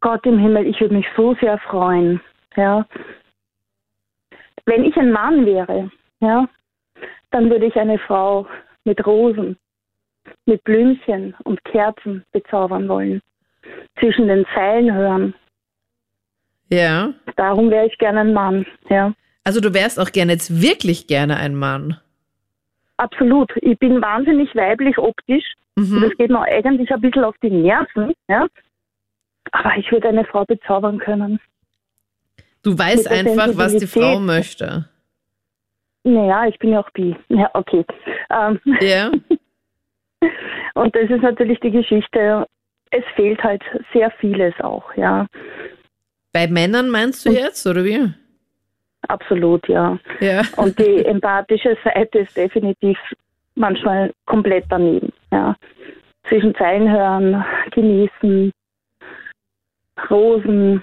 Gott 0.01 0.27
im 0.27 0.39
Himmel, 0.39 0.67
ich 0.67 0.81
würde 0.81 0.95
mich 0.95 1.07
so 1.17 1.35
sehr 1.41 1.59
freuen, 1.59 2.21
ja. 2.57 2.87
Wenn 4.65 4.85
ich 4.85 4.97
ein 4.97 5.13
Mann 5.13 5.47
wäre, 5.47 5.91
ja, 6.21 6.49
dann 7.31 7.51
würde 7.51 7.67
ich 7.67 7.77
eine 7.77 7.99
Frau 7.99 8.47
mit 8.85 9.07
Rosen, 9.07 9.57
mit 10.47 10.63
Blümchen 10.65 11.35
und 11.45 11.63
Kerzen 11.65 12.25
bezaubern 12.33 12.89
wollen. 12.89 13.23
Zwischen 13.99 14.29
den 14.29 14.47
Zeilen 14.55 14.93
hören. 14.95 15.35
Ja. 16.71 17.13
Darum 17.37 17.71
wäre 17.71 17.87
ich 17.87 17.99
gerne 17.99 18.21
ein 18.21 18.33
Mann, 18.33 18.67
ja. 18.89 19.13
Also 19.45 19.61
du 19.61 19.73
wärst 19.75 20.01
auch 20.01 20.11
gerne 20.11 20.33
jetzt 20.33 20.61
wirklich 20.61 21.07
gerne 21.07 21.37
ein 21.37 21.55
Mann. 21.55 22.01
Absolut. 22.97 23.53
Ich 23.57 23.79
bin 23.79 24.01
wahnsinnig 24.03 24.55
weiblich 24.55 24.99
optisch. 24.99 25.45
Mhm. 25.77 26.01
Das 26.01 26.17
geht 26.17 26.31
mir 26.31 26.41
eigentlich 26.43 26.91
ein 26.91 27.01
bisschen 27.01 27.25
auf 27.25 27.37
die 27.43 27.51
Nerven, 27.51 28.13
ja. 28.29 28.47
Aber 29.53 29.77
ich 29.77 29.91
würde 29.93 30.09
eine 30.09 30.25
Frau 30.25 30.45
bezaubern 30.45 30.99
können. 30.99 31.39
Du 32.63 32.77
weißt 32.77 33.09
einfach, 33.09 33.51
was 33.55 33.77
die. 33.77 33.87
Frau 33.87 34.19
möchte. 34.19 34.89
Naja, 36.03 36.47
ich 36.49 36.59
bin 36.59 36.71
ja 36.71 36.81
auch 36.81 36.91
bi. 36.91 37.15
Ja, 37.29 37.51
okay. 37.55 37.85
Ähm, 38.31 38.61
Ja. 38.81 39.13
und 40.75 40.95
das 40.95 41.11
ist 41.11 41.23
natürlich 41.23 41.61
die 41.61 41.71
Geschichte. 41.71 42.47
Es 42.91 43.05
fehlt 43.15 43.43
halt 43.43 43.63
sehr 43.93 44.11
vieles 44.13 44.55
auch, 44.61 44.95
ja. 44.97 45.27
Bei 46.33 46.47
Männern 46.47 46.89
meinst 46.91 47.27
du 47.27 47.31
jetzt, 47.31 47.67
oder 47.67 47.85
wie? 47.85 48.13
Absolut, 49.09 49.67
ja. 49.69 49.99
Ja. 50.21 50.43
Und 50.57 50.79
die 50.79 51.05
empathische 51.05 51.77
Seite 51.85 52.21
ist 52.21 52.37
definitiv 52.37 52.99
manchmal 53.55 54.13
komplett 54.27 54.65
daneben, 54.69 55.13
ja. 55.33 55.57
Zwischen 56.29 56.55
Zeilen 56.57 56.91
hören, 56.91 57.45
genießen, 57.71 58.53
Rosen, 60.11 60.83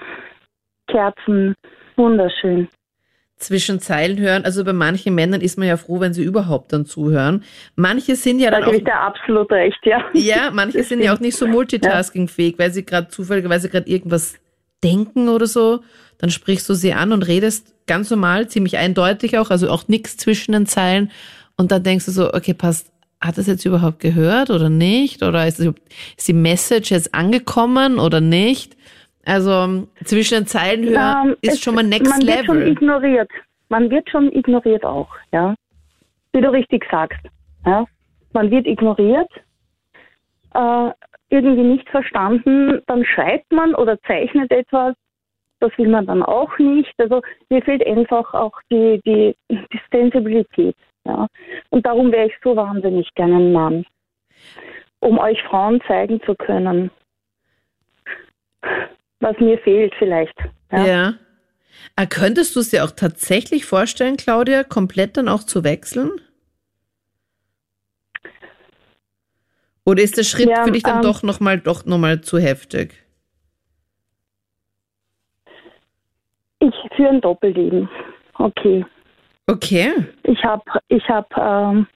Kerzen, 0.87 1.53
wunderschön. 1.97 2.67
Zwischen 3.43 3.81
Zeilen 3.81 4.19
hören, 4.19 4.45
also 4.45 4.63
bei 4.63 4.71
manchen 4.71 5.13
Männern 5.15 5.41
ist 5.41 5.57
man 5.57 5.67
ja 5.67 5.75
froh, 5.75 5.99
wenn 5.99 6.13
sie 6.13 6.23
überhaupt 6.23 6.71
dann 6.71 6.85
zuhören. 6.85 7.43
Manche 7.75 8.15
sind 8.15 8.39
ja 8.39 8.49
Da 8.49 8.61
dann 8.61 8.71
gebe 8.71 8.77
ich 8.77 8.83
auch, 8.83 8.85
dir 8.85 8.99
absolut 8.99 9.51
recht, 9.51 9.79
ja. 9.83 10.01
ja, 10.13 10.49
manche 10.53 10.77
Das 10.77 10.87
sind 10.87 11.03
ja 11.03 11.13
auch 11.13 11.19
nicht 11.19 11.35
so 11.35 11.45
multitaskingfähig, 11.45 12.57
weil 12.57 12.71
sie 12.71 12.85
gerade 12.85 13.09
zufälligerweise 13.09 13.67
gerade 13.67 13.89
irgendwas 13.89 14.35
denken 14.81 15.27
oder 15.27 15.45
so. 15.45 15.81
Dann 16.19 16.29
sprichst 16.29 16.69
du 16.69 16.73
sie 16.73 16.93
an 16.93 17.11
und 17.11 17.27
redest 17.27 17.75
ganz 17.85 18.09
normal, 18.09 18.47
ziemlich 18.47 18.77
eindeutig 18.77 19.37
auch, 19.37 19.49
also 19.49 19.69
auch 19.69 19.89
nichts 19.89 20.15
zwischen 20.15 20.53
den 20.53 20.65
Zeilen. 20.65 21.11
Und 21.57 21.73
dann 21.73 21.83
denkst 21.83 22.05
du 22.05 22.11
so, 22.11 22.33
okay, 22.33 22.53
passt, 22.53 22.93
hat 23.19 23.37
das 23.37 23.47
jetzt 23.47 23.65
überhaupt 23.65 23.99
gehört 23.99 24.51
oder 24.51 24.69
nicht? 24.69 25.21
Oder 25.21 25.45
ist 25.47 25.59
die 26.27 26.33
Message 26.33 26.91
jetzt 26.91 27.13
angekommen 27.13 27.99
oder 27.99 28.21
nicht? 28.21 28.77
Also 29.25 29.87
zwischen 30.03 30.39
den 30.39 30.47
Zeilen 30.47 30.83
hören 30.89 31.29
Ähm, 31.29 31.35
ist 31.41 31.53
es- 31.53 31.61
schon 31.61 31.75
mal 31.75 31.83
next 31.83 32.09
man 32.09 32.27
wird 32.27 32.45
schon 32.45 32.57
level. 32.57 32.71
ignoriert. 32.71 33.31
Man 33.69 33.89
wird 33.89 34.09
schon 34.09 34.31
ignoriert 34.33 34.83
auch, 34.85 35.09
ja. 35.31 35.55
Wie 36.33 36.41
du 36.41 36.51
richtig 36.51 36.85
sagst. 36.91 37.19
Ja. 37.65 37.85
Man 38.33 38.51
wird 38.51 38.65
ignoriert, 38.67 39.29
äh, 40.53 40.91
irgendwie 41.29 41.63
nicht 41.63 41.89
verstanden, 41.89 42.81
dann 42.87 43.05
schreibt 43.05 43.51
man 43.51 43.73
oder 43.75 43.99
zeichnet 44.01 44.51
etwas, 44.51 44.95
das 45.59 45.71
will 45.77 45.87
man 45.87 46.05
dann 46.05 46.21
auch 46.21 46.57
nicht. 46.59 46.93
Also 46.97 47.21
mir 47.49 47.61
fehlt 47.63 47.85
einfach 47.87 48.33
auch 48.33 48.59
die, 48.69 48.99
die, 49.05 49.35
die 49.49 49.79
Sensibilität. 49.91 50.75
Ja. 51.05 51.27
Und 51.69 51.85
darum 51.85 52.11
wäre 52.11 52.27
ich 52.27 52.33
so 52.43 52.55
wahnsinnig 52.55 53.07
gerne 53.15 53.35
ein 53.37 53.53
Mann, 53.53 53.85
um 54.99 55.17
euch 55.19 55.41
Frauen 55.43 55.81
zeigen 55.87 56.21
zu 56.23 56.35
können, 56.35 56.91
was 59.23 59.39
mir 59.39 59.57
fehlt 59.59 59.93
vielleicht. 59.97 60.37
Ja. 60.71 60.85
ja. 60.85 61.13
Ah, 61.95 62.05
könntest 62.05 62.55
du 62.55 62.59
es 62.59 62.69
dir 62.69 62.83
auch 62.83 62.91
tatsächlich 62.91 63.65
vorstellen, 63.65 64.17
Claudia, 64.17 64.63
komplett 64.63 65.17
dann 65.17 65.27
auch 65.27 65.43
zu 65.43 65.63
wechseln? 65.63 66.11
Oder 69.85 70.01
ist 70.01 70.17
der 70.17 70.23
Schritt 70.23 70.49
ja, 70.49 70.63
für 70.63 70.71
dich 70.71 70.83
dann 70.83 70.97
ähm, 70.97 71.01
doch 71.03 71.23
nochmal 71.23 71.59
doch 71.59 71.85
noch 71.85 71.97
mal 71.97 72.21
zu 72.21 72.39
heftig? 72.39 73.03
Ich 76.59 76.73
führe 76.95 77.09
ein 77.09 77.21
Doppelleben. 77.21 77.89
Okay. 78.35 78.85
Okay. 79.47 79.91
Ich 80.23 80.41
habe 80.43 80.63
ich 80.87 81.07
hab, 81.09 81.35
ähm, 81.37 81.87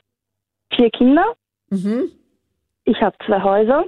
vier 0.76 0.90
Kinder. 0.92 1.34
Mhm. 1.70 2.12
Ich 2.84 3.02
habe 3.02 3.16
zwei 3.26 3.42
Häuser. 3.42 3.86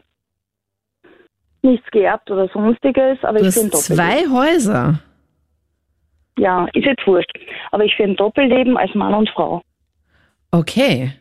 Nichts 1.62 1.90
geerbt 1.92 2.32
oder 2.32 2.48
sonstiges, 2.50 3.18
aber 3.24 3.40
du 3.40 3.48
ich 3.48 3.58
ein 3.58 3.70
Doppelleben. 3.70 3.96
Zwei 3.96 4.30
Häuser? 4.30 5.00
Ja, 6.38 6.68
ist 6.74 6.86
jetzt 6.86 7.06
wurscht. 7.06 7.38
Aber 7.72 7.84
ich 7.84 7.94
ein 8.00 8.16
Doppelleben 8.16 8.78
als 8.78 8.94
Mann 8.96 9.14
und 9.14 9.30
Frau. 9.30 9.62
Okay. 10.52 11.12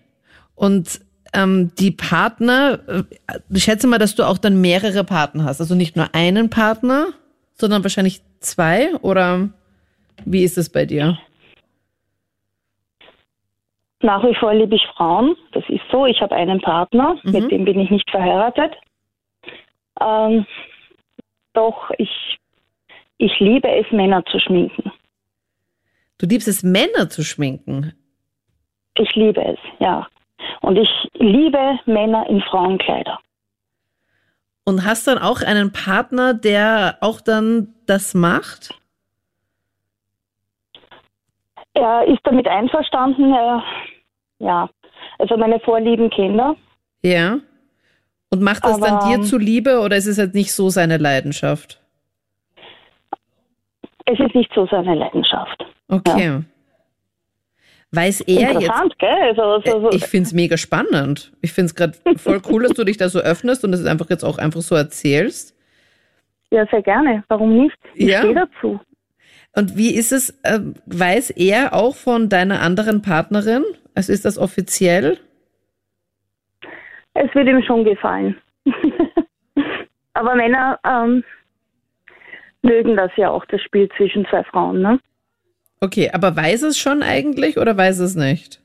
Und 0.55 1.01
ähm, 1.35 1.73
die 1.79 1.91
Partner, 1.91 2.79
äh, 2.87 3.03
ich 3.51 3.65
schätze 3.65 3.87
mal, 3.87 3.99
dass 3.99 4.15
du 4.15 4.23
auch 4.25 4.39
dann 4.39 4.61
mehrere 4.61 5.05
Partner 5.05 5.45
hast. 5.45 5.61
Also 5.61 5.75
nicht 5.75 5.97
nur 5.97 6.15
einen 6.15 6.51
Partner, 6.51 7.09
sondern 7.55 7.83
wahrscheinlich 7.83 8.23
zwei 8.41 8.95
oder 9.03 9.49
wie 10.25 10.45
ist 10.45 10.59
es 10.59 10.71
bei 10.71 10.87
dir? 10.87 11.19
Nach 14.01 14.23
wie 14.23 14.35
vor 14.35 14.55
liebe 14.55 14.77
ich 14.77 14.87
Frauen, 14.97 15.35
das 15.53 15.65
ist 15.69 15.83
so. 15.91 16.07
Ich 16.07 16.21
habe 16.21 16.35
einen 16.35 16.61
Partner, 16.61 17.17
mhm. 17.25 17.33
mit 17.33 17.51
dem 17.51 17.65
bin 17.65 17.81
ich 17.81 17.91
nicht 17.91 18.09
verheiratet. 18.11 18.77
Ähm, 20.01 20.47
doch 21.55 21.91
ich, 21.99 22.39
ich 23.19 23.39
liebe 23.41 23.69
es, 23.69 23.91
Männer 23.91 24.25
zu 24.27 24.39
schminken. 24.39 24.93
Du 26.19 26.27
liebst 26.27 26.49
es, 26.49 26.63
Männer 26.63 27.09
zu 27.09 27.23
schminken? 27.23 27.95
Ich 28.97 29.15
liebe 29.15 29.41
es, 29.45 29.59
ja. 29.79 30.07
Und 30.61 30.77
ich 30.77 30.91
liebe 31.15 31.79
Männer 31.87 32.29
in 32.29 32.41
Frauenkleider. 32.43 33.19
Und 34.65 34.85
hast 34.85 35.07
dann 35.07 35.19
auch 35.19 35.41
einen 35.41 35.73
Partner, 35.73 36.35
der 36.35 36.99
auch 37.01 37.21
dann 37.21 37.75
das 37.87 38.15
macht? 38.15 38.75
Er 41.75 42.07
ist 42.07 42.21
damit 42.25 42.47
einverstanden. 42.47 43.33
Er, 43.33 43.63
ja, 44.41 44.69
also 45.19 45.37
meine 45.37 45.61
vorlieben 45.61 46.11
Kinder. 46.11 46.57
Ja. 47.03 47.39
Und 48.31 48.43
macht 48.43 48.65
das 48.65 48.77
Aber, 48.77 48.87
dann 48.87 49.21
dir 49.21 49.27
zuliebe 49.27 49.81
oder 49.81 49.97
ist 49.97 50.07
es 50.07 50.19
halt 50.19 50.35
nicht 50.35 50.53
so 50.53 50.69
seine 50.69 50.99
Leidenschaft? 50.99 51.81
Es 54.05 54.19
ist 54.19 54.35
nicht 54.35 54.51
so 54.55 54.67
seine 54.71 54.95
Leidenschaft. 54.95 55.65
Okay. 55.89 56.25
Ja. 56.25 56.43
Weiß 57.91 58.21
er 58.23 58.51
Interessant, 58.51 58.91
jetzt. 58.91 58.99
Gell? 58.99 59.23
Also, 59.31 59.43
also, 59.43 59.87
also 59.87 59.93
ich 59.93 60.05
finde 60.05 60.27
es 60.27 60.35
mega 60.35 60.59
spannend. 60.59 61.33
Ich 61.41 61.53
finde 61.53 61.67
es 61.67 61.75
gerade 61.75 61.95
voll 62.19 62.43
cool, 62.51 62.65
dass 62.65 62.73
du 62.73 62.85
dich 62.85 62.99
da 62.99 63.09
so 63.09 63.19
öffnest 63.21 63.65
und 63.65 63.73
es 63.73 63.85
einfach 63.87 64.11
jetzt 64.11 64.25
auch 64.25 64.37
einfach 64.37 64.61
so 64.61 64.75
erzählst. 64.75 65.55
Ja, 66.51 66.67
sehr 66.71 66.83
gerne. 66.83 67.25
Warum 67.29 67.57
nicht? 67.63 67.79
Ich 67.95 68.09
ja. 68.09 68.21
stehe 68.21 68.35
dazu. 68.35 68.81
Und 69.55 69.77
wie 69.77 69.95
ist 69.95 70.13
es, 70.13 70.31
äh, 70.43 70.61
weiß 70.87 71.31
er 71.31 71.75
auch 71.75 71.97
von 71.97 72.29
deiner 72.29 72.61
anderen 72.61 73.01
Partnerin? 73.01 73.65
Also 73.95 74.13
ist 74.13 74.25
das 74.25 74.39
offiziell? 74.39 75.19
Es 77.21 77.35
wird 77.35 77.49
ihm 77.49 77.63
schon 77.63 77.85
gefallen. 77.85 78.37
Aber 80.15 80.35
Männer 80.37 80.79
ähm, 80.85 81.25
mögen 82.63 82.97
das 82.97 83.11
ja 83.17 83.31
auch, 83.31 83.45
das 83.47 83.61
Spiel 83.63 83.89
zwischen 83.97 84.27
zwei 84.27 84.45
Frauen, 84.45 84.81
ne? 84.81 85.01
Okay, 85.81 86.11
aber 86.13 86.35
weiß 86.35 86.63
es 86.63 86.77
schon 86.77 87.05
eigentlich 87.05 87.57
oder 87.57 87.77
weiß 87.77 88.01
es 88.01 88.17
nicht? 88.17 88.61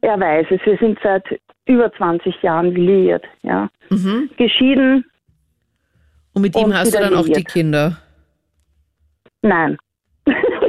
Er 0.00 0.18
weiß 0.18 0.48
es. 0.50 0.60
Wir 0.64 0.76
sind 0.78 0.98
seit 1.00 1.24
über 1.66 1.92
20 1.92 2.42
Jahren 2.42 2.74
liiert, 2.74 3.24
ja. 3.42 3.70
Mhm. 3.90 4.30
Geschieden. 4.36 5.04
Und 6.32 6.42
mit 6.42 6.56
ihm 6.56 6.64
und 6.64 6.76
hast 6.76 6.92
du 6.92 6.98
dann 6.98 7.12
liiert. 7.12 7.20
auch 7.20 7.32
die 7.32 7.44
Kinder? 7.44 7.98
Nein. 9.42 9.78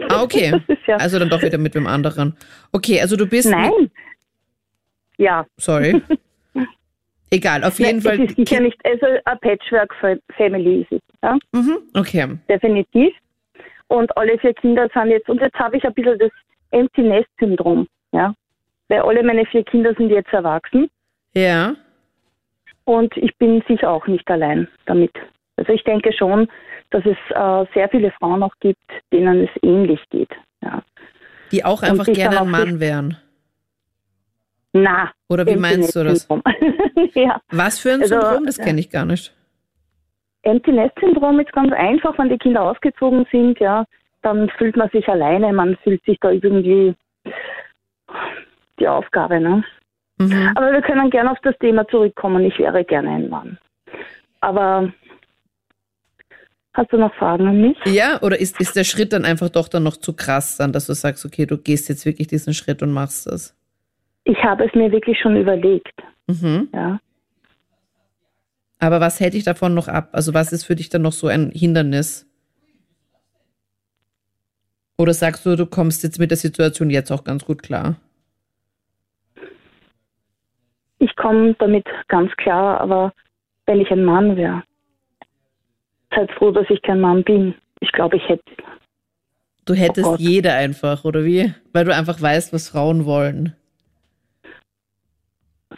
Ah, 0.09 0.21
okay. 0.21 0.61
Ja 0.87 0.95
also 0.95 1.19
dann 1.19 1.27
doch 1.27 1.41
wieder 1.41 1.57
mit 1.57 1.75
dem 1.75 1.85
anderen. 1.85 2.37
Okay, 2.71 3.01
also 3.01 3.17
du 3.17 3.25
bist. 3.25 3.49
Nein. 3.49 3.91
Ja. 5.17 5.45
Sorry. 5.57 6.01
Egal, 7.29 7.63
auf 7.63 7.77
jeden 7.79 7.99
Nein, 7.99 8.01
Fall. 8.01 8.25
Es 8.25 8.31
ist 8.31 8.35
sicher 8.37 8.61
nicht, 8.61 8.77
also 8.85 9.05
eine 9.25 9.39
Patchwork-Family 9.39 10.81
ist 10.81 10.91
es. 10.91 11.01
Ja? 11.21 11.37
Mhm, 11.51 11.77
okay. 11.93 12.37
Definitiv. 12.49 13.13
Und 13.87 14.15
alle 14.17 14.37
vier 14.39 14.53
Kinder 14.53 14.89
sind 14.93 15.09
jetzt, 15.09 15.29
und 15.29 15.41
jetzt 15.41 15.57
habe 15.57 15.77
ich 15.77 15.83
ein 15.85 15.93
bisschen 15.93 16.17
das 16.19 16.31
Empty 16.71 17.01
Nest 17.01 17.29
Syndrom, 17.39 17.87
ja. 18.11 18.33
Weil 18.89 19.01
alle 19.01 19.23
meine 19.23 19.45
vier 19.45 19.63
Kinder 19.63 19.93
sind 19.95 20.09
jetzt 20.09 20.31
erwachsen. 20.31 20.89
Ja. 21.33 21.75
Und 22.85 23.15
ich 23.17 23.35
bin 23.37 23.61
sicher 23.67 23.89
auch 23.89 24.07
nicht 24.07 24.29
allein 24.29 24.67
damit. 24.85 25.11
Also 25.57 25.73
ich 25.73 25.83
denke 25.83 26.13
schon, 26.13 26.47
dass 26.91 27.03
es 27.05 27.17
äh, 27.35 27.65
sehr 27.73 27.89
viele 27.89 28.11
Frauen 28.11 28.43
auch 28.43 28.53
gibt, 28.61 28.79
denen 29.11 29.43
es 29.43 29.49
ähnlich 29.61 29.99
geht. 30.09 30.31
Ja. 30.61 30.81
Die 31.51 31.65
auch 31.65 31.83
einfach 31.83 32.05
gerne 32.05 32.41
ein 32.41 32.49
Mann 32.49 32.79
wären. 32.79 33.17
Na. 34.83 35.11
Oder 35.29 35.45
wie 35.45 35.55
meinst 35.55 35.95
du 35.95 36.03
das? 36.03 36.27
ja. 37.13 37.41
Was 37.51 37.79
für 37.79 37.93
ein 37.93 38.01
also, 38.01 38.19
Syndrom? 38.19 38.45
Das 38.45 38.57
kenne 38.57 38.79
ich 38.79 38.89
gar 38.89 39.05
nicht. 39.05 39.33
Empty 40.43 40.71
Nest 40.71 40.93
Syndrom 40.99 41.39
ist 41.39 41.51
ganz 41.51 41.73
einfach, 41.73 42.17
wenn 42.17 42.29
die 42.29 42.37
Kinder 42.37 42.61
ausgezogen 42.61 43.25
sind, 43.31 43.59
ja, 43.59 43.85
dann 44.21 44.49
fühlt 44.57 44.77
man 44.77 44.89
sich 44.89 45.07
alleine, 45.07 45.51
man 45.51 45.77
fühlt 45.83 46.03
sich 46.05 46.17
da 46.21 46.31
irgendwie 46.31 46.95
die 48.79 48.87
Aufgabe, 48.87 49.39
ne? 49.39 49.63
Mhm. 50.17 50.53
Aber 50.55 50.71
wir 50.71 50.81
können 50.81 51.09
gerne 51.09 51.31
auf 51.31 51.37
das 51.43 51.57
Thema 51.59 51.87
zurückkommen. 51.87 52.43
Ich 52.45 52.57
wäre 52.57 52.83
gerne 52.83 53.09
ein 53.09 53.29
Mann. 53.29 53.57
Aber 54.41 54.91
hast 56.73 56.91
du 56.91 56.97
noch 56.97 57.13
Fragen 57.15 57.47
an 57.47 57.61
mich? 57.61 57.77
Ja, 57.85 58.21
oder 58.21 58.39
ist, 58.39 58.59
ist 58.59 58.75
der 58.75 58.83
Schritt 58.83 59.13
dann 59.13 59.25
einfach 59.25 59.49
doch 59.49 59.67
dann 59.67 59.83
noch 59.83 59.97
zu 59.97 60.13
krass, 60.13 60.57
dann, 60.57 60.71
dass 60.71 60.87
du 60.87 60.93
sagst, 60.93 61.25
okay, 61.25 61.45
du 61.45 61.57
gehst 61.57 61.89
jetzt 61.89 62.05
wirklich 62.05 62.27
diesen 62.27 62.53
Schritt 62.53 62.81
und 62.81 62.91
machst 62.91 63.27
das? 63.27 63.55
Ich 64.27 64.43
habe 64.43 64.65
es 64.65 64.75
mir 64.75 64.91
wirklich 64.91 65.17
schon 65.21 65.37
überlegt. 65.37 66.03
Mhm. 66.27 66.67
Ja. 66.73 66.99
Aber 68.77 68.99
was 68.99 69.21
hält 69.21 69.33
dich 69.33 69.45
davon 69.45 69.73
noch 69.73 69.87
ab? 69.87 70.09
Also 70.11 70.33
was 70.33 70.51
ist 70.51 70.65
für 70.65 70.75
dich 70.75 70.89
dann 70.89 71.01
noch 71.01 71.13
so 71.13 71.27
ein 71.27 71.49
Hindernis? 71.51 72.27
Oder 74.97 75.13
sagst 75.13 75.45
du, 75.45 75.55
du 75.55 75.65
kommst 75.65 76.03
jetzt 76.03 76.19
mit 76.19 76.29
der 76.29 76.37
Situation 76.37 76.89
jetzt 76.89 77.09
auch 77.09 77.23
ganz 77.23 77.45
gut 77.45 77.63
klar? 77.63 77.95
Ich 80.99 81.15
komme 81.15 81.55
damit 81.59 81.85
ganz 82.09 82.29
klar, 82.35 82.81
aber 82.81 83.13
wenn 83.65 83.79
ich 83.79 83.89
ein 83.91 84.03
Mann 84.03 84.35
wäre, 84.35 84.61
seid 86.13 86.29
froh, 86.33 86.51
dass 86.51 86.69
ich 86.69 86.81
kein 86.81 86.99
Mann 86.99 87.23
bin. 87.23 87.55
Ich 87.79 87.93
glaube, 87.93 88.17
ich 88.17 88.27
hätte. 88.27 88.43
Du 89.63 89.73
hättest 89.73 90.07
oh 90.07 90.15
jede 90.17 90.51
einfach, 90.51 91.05
oder 91.05 91.23
wie? 91.23 91.53
Weil 91.71 91.85
du 91.85 91.95
einfach 91.95 92.21
weißt, 92.21 92.51
was 92.51 92.67
Frauen 92.67 93.05
wollen. 93.05 93.55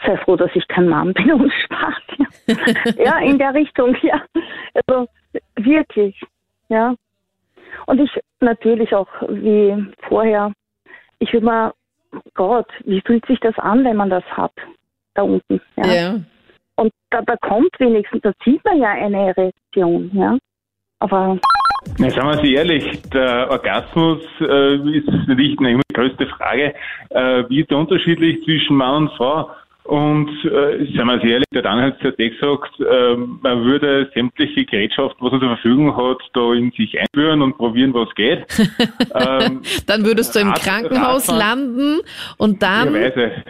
Sei 0.06 0.18
froh, 0.18 0.36
dass 0.36 0.52
ich 0.56 0.68
kein 0.68 0.88
Mann 0.88 1.14
bin 1.14 1.32
und 1.34 1.52
Spaß. 1.66 2.96
ja, 2.98 3.20
in 3.20 3.38
der 3.38 3.54
Richtung, 3.54 3.96
ja. 4.02 4.22
Also 4.74 5.08
wirklich, 5.56 6.20
ja. 6.70 6.96
Und 7.86 8.00
ich 8.00 8.12
natürlich 8.40 8.94
auch 8.94 9.10
wie 9.28 9.76
vorher, 10.08 10.52
ich 11.20 11.32
würde 11.34 11.46
mal, 11.46 11.74
Gott, 12.34 12.68
wie 12.86 13.02
fühlt 13.02 13.26
sich 13.26 13.40
das 13.40 13.58
an, 13.60 13.84
wenn 13.84 13.98
man 13.98 14.10
das 14.10 14.24
hat, 14.26 14.54
da 15.14 15.24
unten, 15.24 15.62
ja. 15.76 15.94
ja. 15.94 16.20
Und 16.76 16.94
da, 17.10 17.22
da 17.22 17.36
kommt 17.38 17.72
wenigstens, 17.80 18.22
da 18.22 18.32
sieht 18.44 18.64
man 18.64 18.80
ja 18.80 18.92
eine 18.92 19.28
Erektion, 19.28 20.10
ja. 20.14 20.38
Aber 21.00 21.38
na, 21.98 22.10
sagen 22.10 22.28
wir 22.28 22.38
Sie 22.44 22.54
ehrlich, 22.54 23.02
der 23.14 23.50
Orgasmus 23.50 24.20
äh, 24.42 24.98
ist 24.98 25.08
natürlich 25.08 25.58
eine 25.60 25.80
größte 25.94 26.28
Frage. 26.28 26.74
Äh, 27.10 27.44
wie 27.50 27.62
ist 27.62 27.72
der 27.72 27.78
unterschiedlich 27.78 28.44
zwischen 28.44 28.76
Mann 28.76 29.04
und 29.04 29.12
Frau? 29.14 29.52
Und 29.90 30.30
äh, 30.46 30.86
seien 30.96 31.08
wir 31.08 31.24
ehrlich, 31.24 31.48
der 31.52 31.64
Dan 31.64 31.82
hat 31.82 31.96
es 32.00 32.04
ja 32.04 32.30
gesagt, 32.30 32.80
äh, 32.80 33.16
man 33.16 33.66
würde 33.66 34.08
sämtliche 34.14 34.64
Gerätschaften, 34.64 35.18
was 35.20 35.34
er 35.34 35.40
zur 35.40 35.50
Verfügung 35.50 35.98
hat, 35.98 36.20
da 36.36 36.54
in 36.54 36.72
sich 36.78 36.96
einführen 37.00 37.42
und 37.42 37.58
probieren, 37.58 37.92
was 37.96 38.08
geht. 38.14 38.46
ähm, 39.16 39.64
dann 39.88 40.06
würdest 40.06 40.36
du 40.36 40.42
im 40.42 40.50
Rat, 40.50 40.62
Krankenhaus 40.62 41.28
Radfahren, 41.28 41.40
landen 41.40 42.00
und 42.38 42.62
dann 42.62 42.94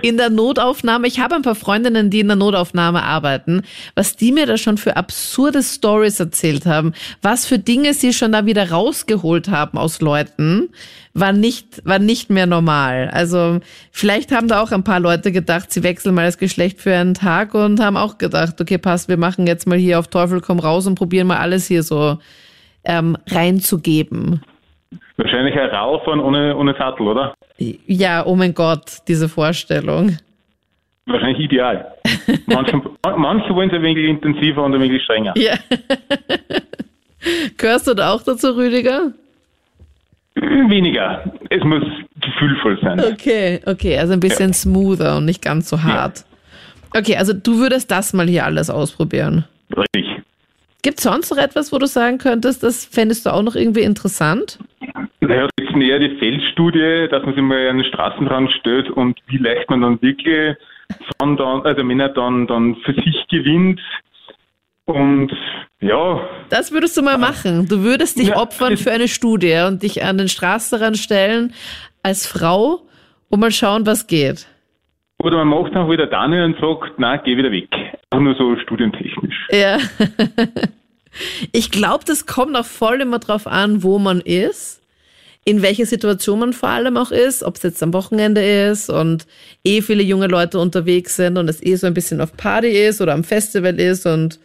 in 0.02 0.16
der 0.16 0.30
Notaufnahme. 0.30 1.08
Ich 1.08 1.20
habe 1.20 1.36
ein 1.36 1.42
paar 1.42 1.56
Freundinnen, 1.56 2.10
die 2.10 2.22
in 2.22 2.28
der 2.28 2.38
Notaufnahme 2.38 3.04
arbeiten, 3.04 3.64
was 3.96 4.16
die 4.16 4.32
mir 4.32 4.46
da 4.46 4.56
schon 4.56 4.78
für 4.78 4.96
absurde 4.96 5.62
Stories 5.62 6.22
erzählt 6.22 6.66
haben, 6.66 6.94
was 7.22 7.48
für 7.48 7.60
Dinge 7.60 7.94
sie 7.94 8.14
schon 8.14 8.32
da 8.32 8.46
wieder 8.46 8.72
rausgeholt 8.72 9.50
haben 9.50 9.78
aus 9.78 10.00
Leuten, 10.00 10.70
war 11.14 11.34
nicht, 11.34 11.86
war 11.86 12.00
nicht 12.00 12.30
mehr 12.30 12.46
normal. 12.46 13.10
Also 13.12 13.60
vielleicht 13.92 14.32
haben 14.32 14.48
da 14.48 14.62
auch 14.62 14.72
ein 14.72 14.86
paar 14.86 15.02
Leute 15.02 15.34
gedacht, 15.34 15.74
sie 15.74 15.84
wechseln 15.84 16.16
mal 16.16 16.29
das 16.30 16.38
Geschlecht 16.38 16.80
für 16.80 16.94
einen 16.94 17.16
Tag 17.16 17.56
und 17.56 17.84
haben 17.84 17.98
auch 17.98 18.18
gedacht, 18.20 18.62
okay, 18.62 18.78
passt, 18.78 19.10
wir 19.10 19.18
machen 19.18 19.48
jetzt 19.48 19.68
mal 19.68 19.78
hier 19.78 19.98
auf 19.98 20.08
Teufel 20.08 20.42
komm 20.42 20.60
raus 20.60 20.86
und 20.86 20.96
probieren 20.96 21.28
mal 21.28 21.38
alles 21.38 21.68
hier 21.68 21.82
so 21.82 22.20
ähm, 22.84 23.18
reinzugeben. 23.28 24.42
Wahrscheinlich 25.18 25.56
ein 25.56 25.70
Radfahren 25.70 26.20
ohne, 26.20 26.56
ohne 26.56 26.76
Sattel, 26.78 27.08
oder? 27.08 27.34
Ja, 27.58 28.26
oh 28.26 28.36
mein 28.36 28.54
Gott, 28.54 29.00
diese 29.08 29.28
Vorstellung. 29.28 30.18
Wahrscheinlich 31.08 31.40
ideal. 31.40 31.94
Manche, 32.46 32.80
manche 33.18 33.56
wollen 33.56 33.70
es 33.70 33.76
ein 33.76 33.82
wenig 33.82 34.06
intensiver 34.08 34.64
und 34.64 34.76
ein 34.76 34.82
wenig 34.82 35.02
strenger. 35.04 35.34
Ja. 35.36 35.56
Gehörst 37.58 37.88
du 37.88 37.96
da 37.96 38.14
auch 38.14 38.22
dazu, 38.22 38.56
Rüdiger? 38.56 39.14
Weniger. 40.42 41.24
Es 41.50 41.64
muss 41.64 41.84
gefühlvoll 42.22 42.80
sein. 42.82 43.00
Okay, 43.00 43.60
okay, 43.66 43.98
also 43.98 44.14
ein 44.14 44.20
bisschen 44.20 44.50
ja. 44.50 44.54
smoother 44.54 45.18
und 45.18 45.26
nicht 45.26 45.42
ganz 45.42 45.70
so 45.70 45.84
hart. 45.84 46.20
Ja. 46.94 47.00
Okay, 47.02 47.18
also 47.18 47.34
du 47.34 47.60
würdest 47.60 47.92
das 47.92 48.14
mal 48.14 48.28
hier 48.28 48.46
alles 48.46 48.70
ausprobieren. 48.70 49.46
Richtig. 49.76 50.24
Gibt 50.82 51.00
es 51.00 51.04
sonst 51.04 51.30
noch 51.30 51.38
etwas, 51.38 51.74
wo 51.74 51.78
du 51.78 51.88
sagen 51.88 52.18
könntest, 52.18 52.64
das 52.64 52.86
fändest 52.86 53.26
du 53.26 53.34
auch 53.34 53.44
noch 53.44 53.56
irgendwie 53.56 53.82
interessant? 53.82 54.60
Naja, 55.20 55.48
das 55.58 55.68
ist 55.68 55.76
eher 55.76 56.00
die 56.00 56.18
Feldstudie, 56.18 57.08
dass 57.12 57.24
man 57.26 57.36
sich 57.36 57.44
mal 57.44 57.68
an 57.68 57.78
den 57.78 57.86
Straßenrand 57.86 58.52
stellt 58.54 58.90
und 58.90 59.20
wie 59.28 59.38
leicht 59.38 59.70
man 59.70 59.82
dann 59.82 60.02
wirklich 60.02 60.56
von 61.20 61.38
dann, 61.38 61.62
also 61.64 61.84
Männer 61.84 62.10
dann, 62.10 62.48
dann 62.48 62.78
für 62.78 62.94
sich 62.94 63.28
gewinnt. 63.30 63.82
Und 64.90 65.32
ja. 65.82 66.28
Das 66.50 66.72
würdest 66.72 66.98
du 66.98 67.04
mal 67.04 67.20
machen. 67.20 67.68
Du 67.68 67.84
würdest 67.84 68.18
dich 68.18 68.30
ja, 68.30 68.38
opfern 68.38 68.76
für 68.76 68.92
eine 68.92 69.08
Studie 69.08 69.64
und 69.68 69.84
dich 69.84 70.04
an 70.04 70.18
den 70.18 70.28
Straßenrand 70.28 70.98
stellen 70.98 71.54
als 72.02 72.26
Frau 72.26 72.82
und 73.30 73.40
mal 73.40 73.52
schauen, 73.52 73.86
was 73.86 74.08
geht. 74.08 74.48
Oder 75.22 75.44
man 75.44 75.50
macht 75.50 75.76
auch 75.76 75.90
wieder 75.92 76.08
Daniel 76.08 76.46
und 76.46 76.60
sagt, 76.60 76.94
na, 76.98 77.18
geh 77.18 77.38
wieder 77.38 77.52
weg. 77.52 77.70
Auch 78.10 78.20
nur 78.20 78.34
so 78.36 78.58
studientechnisch. 78.58 79.48
Ja. 79.52 79.78
ich 81.52 81.70
glaube, 81.70 82.04
das 82.06 82.26
kommt 82.26 82.56
auch 82.56 82.66
voll 82.66 83.02
immer 83.02 83.20
drauf 83.20 83.46
an, 83.46 83.84
wo 83.84 84.00
man 84.00 84.22
ist, 84.22 84.82
in 85.46 85.62
welcher 85.62 85.86
Situation 85.86 86.40
man 86.40 86.54
vor 86.54 86.70
allem 86.70 86.98
auch 86.98 87.12
ist, 87.12 87.44
ob 87.44 87.58
es 87.58 87.64
jetzt 87.64 87.84
am 87.84 87.94
Wochenende 87.94 88.42
ist 88.42 88.90
und 88.90 89.28
eh 89.64 89.82
viele 89.82 90.04
junge 90.04 90.28
Leute 90.28 90.58
unterwegs 90.58 91.16
sind 91.16 91.38
und 91.38 91.48
es 91.48 91.64
eh 91.64 91.76
so 91.76 91.86
ein 91.86 91.94
bisschen 91.94 92.22
auf 92.22 92.36
Party 92.36 92.70
ist 92.70 93.02
oder 93.02 93.14
am 93.14 93.24
Festival 93.24 93.80
ist 93.80 94.08
und 94.08 94.40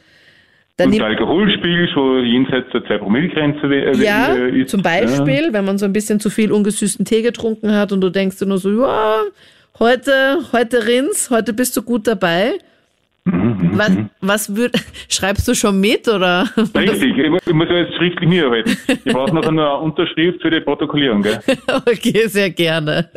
dann 0.77 0.93
und 0.93 1.01
Alkoholspiel 1.01 1.89
schon 1.89 2.27
jenseits 2.27 2.71
der 2.73 2.83
2-Promille-Grenze 2.83 3.67
äh, 3.67 3.97
ja, 3.97 4.35
ist. 4.35 4.71
Zum 4.71 4.83
Beispiel, 4.83 5.45
ja. 5.45 5.53
wenn 5.53 5.65
man 5.65 5.79
so 5.79 5.85
ein 5.85 5.93
bisschen 5.93 6.19
zu 6.19 6.31
viel 6.31 6.51
ungesüßten 6.51 7.05
Tee 7.05 7.23
getrunken 7.23 7.73
hat 7.73 7.93
und 7.93 8.01
du 8.01 8.11
denkst 8.11 8.39
dir 8.39 8.47
nur 8.47 8.59
so, 8.59 8.83
ja, 8.83 9.21
heute, 9.79 10.39
heute 10.53 10.87
Rins, 10.87 11.31
heute 11.31 11.53
bist 11.53 11.77
du 11.77 11.83
gut 11.83 12.09
dabei. 12.09 12.55
Mhm, 13.25 13.71
was, 13.75 13.89
mhm. 13.91 14.11
was 14.21 14.57
würd, 14.57 14.75
schreibst 15.09 15.47
du 15.47 15.55
schon 15.55 15.81
mit 15.81 16.09
oder? 16.09 16.51
Richtig, 16.57 17.17
ich 17.47 17.55
muss 17.55 17.69
ja 17.69 17.77
jetzt 17.77 17.95
schriftlich 17.95 18.29
mitarbeiten. 18.29 18.77
Ich 18.89 19.13
brauche 19.13 19.35
noch 19.35 19.47
eine 19.47 19.77
Unterschrift 19.79 20.43
für 20.43 20.51
die 20.51 20.61
Protokollierung, 20.61 21.23
gell? 21.23 21.39
okay, 21.87 22.27
sehr 22.27 22.51
gerne. 22.51 23.09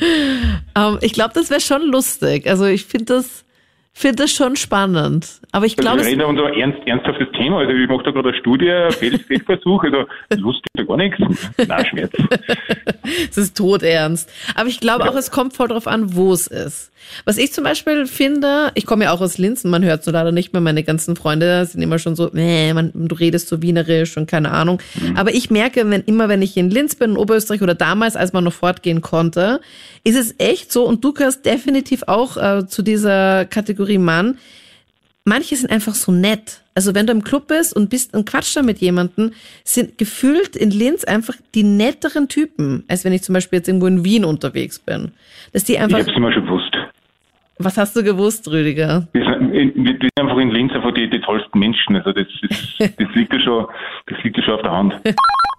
Ähm, 0.00 0.98
ich 1.02 1.12
glaube, 1.12 1.32
das 1.34 1.50
wäre 1.50 1.60
schon 1.60 1.82
lustig. 1.82 2.48
Also 2.48 2.64
ich 2.64 2.86
finde 2.86 3.16
das, 3.16 3.44
finde 3.92 4.22
das 4.22 4.32
schon 4.32 4.56
spannend. 4.56 5.40
Aber 5.52 5.66
ich 5.66 5.76
glaube. 5.76 5.98
Also 5.98 6.10
wir 6.10 6.18
reden 6.18 6.36
so 6.36 6.44
ernst, 6.44 6.78
ernsthaftes 6.86 7.28
Thema. 7.32 7.58
Also 7.58 7.72
ich 7.72 7.88
mache 7.88 8.04
da 8.04 8.10
gerade 8.10 8.30
eine 8.30 8.38
Studie, 8.38 8.88
Feldversuch, 8.90 9.84
also 9.84 10.06
lustig 10.38 10.70
da 10.74 10.82
gar 10.84 10.96
nichts. 10.96 11.18
Nein, 11.68 11.86
Schmerz. 11.86 12.12
es 13.30 13.36
ist 13.36 13.56
todernst. 13.56 14.30
Aber 14.54 14.68
ich 14.68 14.80
glaube 14.80 15.04
ja. 15.04 15.10
auch, 15.10 15.16
es 15.16 15.30
kommt 15.30 15.54
voll 15.54 15.68
drauf 15.68 15.86
an, 15.86 16.14
wo 16.16 16.32
es 16.32 16.46
ist. 16.46 16.90
Was 17.24 17.36
ich 17.36 17.52
zum 17.52 17.64
Beispiel 17.64 18.06
finde, 18.06 18.70
ich 18.74 18.86
komme 18.86 19.04
ja 19.04 19.12
auch 19.12 19.20
aus 19.20 19.36
Linz, 19.36 19.64
man 19.64 19.84
hört 19.84 20.04
so 20.04 20.12
leider 20.12 20.30
nicht 20.30 20.52
mehr, 20.52 20.62
meine 20.62 20.84
ganzen 20.84 21.16
Freunde 21.16 21.66
sind 21.66 21.82
immer 21.82 21.98
schon 21.98 22.14
so, 22.14 22.30
nee, 22.32 22.72
man, 22.72 22.92
du 22.94 23.14
redest 23.14 23.48
so 23.48 23.60
wienerisch 23.60 24.16
und 24.16 24.30
keine 24.30 24.52
Ahnung. 24.52 24.80
Mhm. 24.94 25.16
Aber 25.16 25.34
ich 25.34 25.50
merke, 25.50 25.88
wenn 25.90 26.02
immer, 26.02 26.28
wenn 26.28 26.42
ich 26.42 26.56
in 26.56 26.70
Linz 26.70 26.94
bin, 26.94 27.12
in 27.12 27.16
Oberösterreich 27.16 27.60
oder 27.60 27.74
damals, 27.74 28.14
als 28.14 28.32
man 28.32 28.44
noch 28.44 28.52
fortgehen 28.52 29.00
konnte, 29.00 29.60
ist 30.04 30.16
es 30.16 30.36
echt 30.38 30.72
so, 30.72 30.84
und 30.84 31.04
du 31.04 31.12
gehörst 31.12 31.44
definitiv 31.44 32.04
auch 32.06 32.36
äh, 32.36 32.66
zu 32.66 32.82
dieser 32.82 33.44
Kategorie 33.44 33.81
Mann, 33.98 34.38
manche 35.24 35.56
sind 35.56 35.70
einfach 35.70 35.94
so 35.94 36.12
nett. 36.12 36.60
Also 36.74 36.94
wenn 36.94 37.06
du 37.06 37.12
im 37.12 37.22
Club 37.22 37.48
bist 37.48 37.76
und 37.76 37.90
bist 37.90 38.14
und 38.14 38.28
quatscht 38.28 38.56
da 38.56 38.62
mit 38.62 38.78
jemandem, 38.78 39.32
sind 39.64 39.98
gefühlt 39.98 40.56
in 40.56 40.70
Linz 40.70 41.04
einfach 41.04 41.34
die 41.54 41.64
netteren 41.64 42.28
Typen, 42.28 42.84
als 42.88 43.04
wenn 43.04 43.12
ich 43.12 43.22
zum 43.22 43.34
Beispiel 43.34 43.58
jetzt 43.58 43.68
irgendwo 43.68 43.86
in 43.86 44.04
Wien 44.04 44.24
unterwegs 44.24 44.78
bin. 44.78 45.12
Dass 45.52 45.64
die 45.64 45.78
einfach. 45.78 45.98
Ich 45.98 46.06
hab's 46.06 46.16
immer 46.16 46.32
schon 46.32 46.44
gewusst. 46.44 46.76
Was 47.58 47.76
hast 47.76 47.94
du 47.94 48.02
gewusst, 48.02 48.50
Rüdiger? 48.50 49.06
Wir 49.12 49.24
sind, 49.24 49.52
wir 49.52 49.92
sind 49.92 50.10
einfach 50.18 50.38
in 50.38 50.50
Linz 50.50 50.72
einfach 50.72 50.92
die, 50.94 51.08
die 51.08 51.20
tollsten 51.20 51.58
Menschen. 51.58 51.96
Also 51.96 52.12
das, 52.12 52.26
das, 52.48 52.96
das, 52.96 53.08
liegt 53.14 53.32
ja 53.32 53.40
schon, 53.40 53.66
das 54.06 54.22
liegt 54.24 54.36
ja 54.38 54.42
schon 54.42 54.54
auf 54.54 54.62
der 54.62 54.72
Hand. 54.72 54.94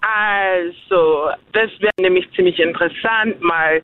Also, 0.02 1.30
das 1.54 1.70
wäre 1.80 1.94
nämlich 2.02 2.28
ziemlich 2.36 2.60
interessant, 2.60 3.40
mal 3.42 3.82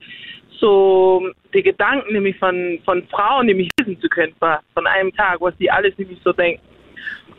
so 0.59 1.29
die 1.53 1.63
Gedanken 1.63 2.13
nämlich 2.13 2.37
von, 2.37 2.79
von 2.85 3.03
Frauen 3.07 3.47
nämlich 3.47 3.69
wissen 3.79 3.99
zu 3.99 4.07
können 4.09 4.33
von 4.39 4.87
einem 4.87 5.13
Tag, 5.13 5.41
was 5.41 5.55
die 5.57 5.69
alles 5.69 5.97
nämlich 5.97 6.19
so 6.23 6.33
denken. 6.33 6.61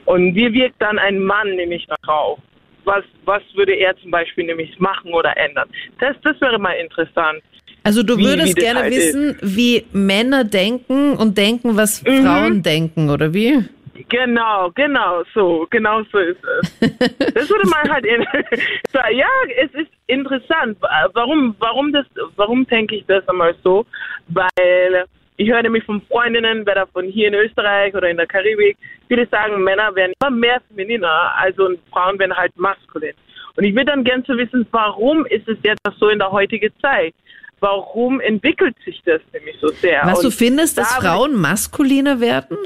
Und 0.06 0.34
wie 0.34 0.52
wirkt 0.52 0.80
dann 0.80 0.98
ein 0.98 1.20
Mann 1.20 1.54
nämlich 1.56 1.86
darauf? 1.86 2.38
Was, 2.84 3.04
was 3.24 3.42
würde 3.54 3.74
er 3.74 3.96
zum 3.98 4.10
Beispiel 4.10 4.44
nämlich 4.44 4.78
machen 4.80 5.12
oder 5.12 5.36
ändern? 5.36 5.68
Das, 6.00 6.16
das 6.22 6.40
wäre 6.40 6.58
mal 6.58 6.72
interessant. 6.72 7.42
Also 7.82 8.02
du 8.02 8.18
würdest 8.18 8.56
wie 8.56 8.60
gerne 8.60 8.80
halt 8.80 8.94
wissen, 8.94 9.36
ist. 9.40 9.56
wie 9.56 9.84
Männer 9.92 10.44
denken 10.44 11.14
und 11.14 11.38
denken, 11.38 11.76
was 11.76 12.02
mhm. 12.02 12.24
Frauen 12.24 12.62
denken, 12.62 13.10
oder 13.10 13.32
wie? 13.32 13.64
Genau, 14.10 14.70
genau 14.74 15.22
so, 15.32 15.66
genau 15.70 16.02
so 16.10 16.18
ist 16.18 16.42
es. 16.44 16.80
das 17.34 17.48
würde 17.48 17.68
man 17.68 17.90
halt 17.90 18.04
in, 18.04 18.22
ja, 19.16 19.28
es 19.56 19.72
ist 19.74 19.90
interessant. 20.08 20.76
Warum, 21.14 21.54
warum 21.58 21.92
das, 21.92 22.06
warum 22.36 22.66
denke 22.66 22.96
ich 22.96 23.06
das 23.06 23.26
einmal 23.28 23.54
so? 23.62 23.86
Weil 24.28 25.04
ich 25.36 25.48
höre 25.48 25.62
nämlich 25.62 25.84
von 25.84 26.02
Freundinnen, 26.02 26.66
weder 26.66 26.86
von 26.88 27.06
hier 27.06 27.28
in 27.28 27.34
Österreich 27.34 27.94
oder 27.94 28.10
in 28.10 28.16
der 28.16 28.26
Karibik, 28.26 28.76
viele 29.08 29.26
sagen, 29.28 29.62
Männer 29.62 29.94
werden 29.94 30.12
immer 30.20 30.30
mehr 30.30 30.60
femininer, 30.68 31.32
also 31.36 31.70
Frauen 31.90 32.18
werden 32.18 32.36
halt 32.36 32.54
maskulin. 32.56 33.14
Und 33.56 33.64
ich 33.64 33.74
würde 33.74 33.86
dann 33.86 34.04
gerne 34.04 34.22
zu 34.24 34.36
wissen, 34.36 34.66
warum 34.70 35.24
ist 35.26 35.48
es 35.48 35.56
jetzt 35.62 35.80
so 35.98 36.08
in 36.08 36.18
der 36.18 36.30
heutigen 36.30 36.72
Zeit? 36.82 37.14
Warum 37.60 38.20
entwickelt 38.20 38.76
sich 38.84 39.00
das 39.04 39.20
nämlich 39.32 39.56
so 39.60 39.68
sehr? 39.68 40.02
Was 40.04 40.18
und 40.18 40.26
du 40.26 40.30
findest, 40.30 40.78
dass 40.78 40.94
da 40.96 41.00
Frauen 41.00 41.34
maskuliner 41.34 42.20
werden? 42.20 42.58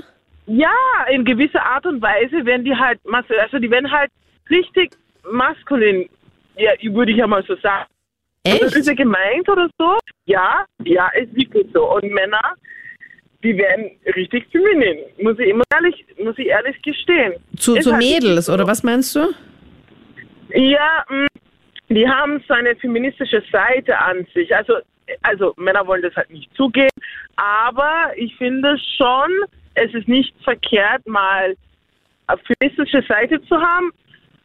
Ja, 0.47 0.75
in 1.11 1.25
gewisser 1.25 1.65
Art 1.65 1.87
und 1.87 2.03
Weise 2.03 2.45
werden 2.45 2.65
die 2.65 2.75
halt, 2.75 3.01
also 3.41 3.59
die 3.59 3.71
werden 3.71 3.91
halt 3.91 4.11
richtig 4.51 4.93
maskulin, 5.31 6.09
ja, 6.57 6.73
würde 6.93 7.13
ich 7.13 7.19
ja 7.19 7.27
mal 7.27 7.43
so 7.45 7.57
sagen. 7.57 7.87
Echt? 8.45 8.63
Also 8.63 8.79
ist 8.79 8.89
er 8.89 8.95
gemeint 8.95 9.49
oder 9.49 9.69
so? 9.79 9.99
Ja, 10.27 10.67
ja, 10.85 11.09
ist 11.15 11.35
wirklich 11.35 11.67
so. 11.73 11.91
Und 11.95 12.13
Männer, 12.13 12.55
die 13.43 13.57
werden 13.57 13.91
richtig 14.15 14.47
feminin, 14.53 14.99
muss 15.19 15.39
ich 15.39 15.49
immer 15.49 15.65
ehrlich, 15.73 16.05
muss 16.23 16.37
ich 16.39 16.47
ehrlich 16.47 16.81
gestehen. 16.83 17.35
Zu, 17.57 17.77
zu 17.77 17.93
halt 17.93 18.03
Mädels, 18.03 18.47
so. 18.47 18.53
oder 18.53 18.67
was 18.67 18.83
meinst 18.83 19.17
du? 19.17 19.33
Ja, 20.55 21.05
mm, 21.09 21.27
die 21.89 22.07
haben 22.07 22.43
so 22.47 22.55
eine 22.55 22.77
feministische 22.77 23.43
Seite 23.51 23.99
an 23.99 24.27
sich. 24.35 24.55
Also, 24.55 24.75
also 25.23 25.55
Männer 25.57 25.87
wollen 25.87 26.03
das 26.03 26.15
halt 26.15 26.31
nicht 26.31 26.55
zugeben, 26.55 26.89
aber 27.37 28.13
ich 28.17 28.37
finde 28.37 28.79
schon, 28.97 29.31
es 29.75 29.93
ist 29.95 30.09
nicht 30.09 30.35
verkehrt, 30.43 31.07
mal 31.07 31.57
eine 32.27 32.41
feministische 32.41 33.03
Seite 33.07 33.43
zu 33.43 33.61
haben, 33.61 33.93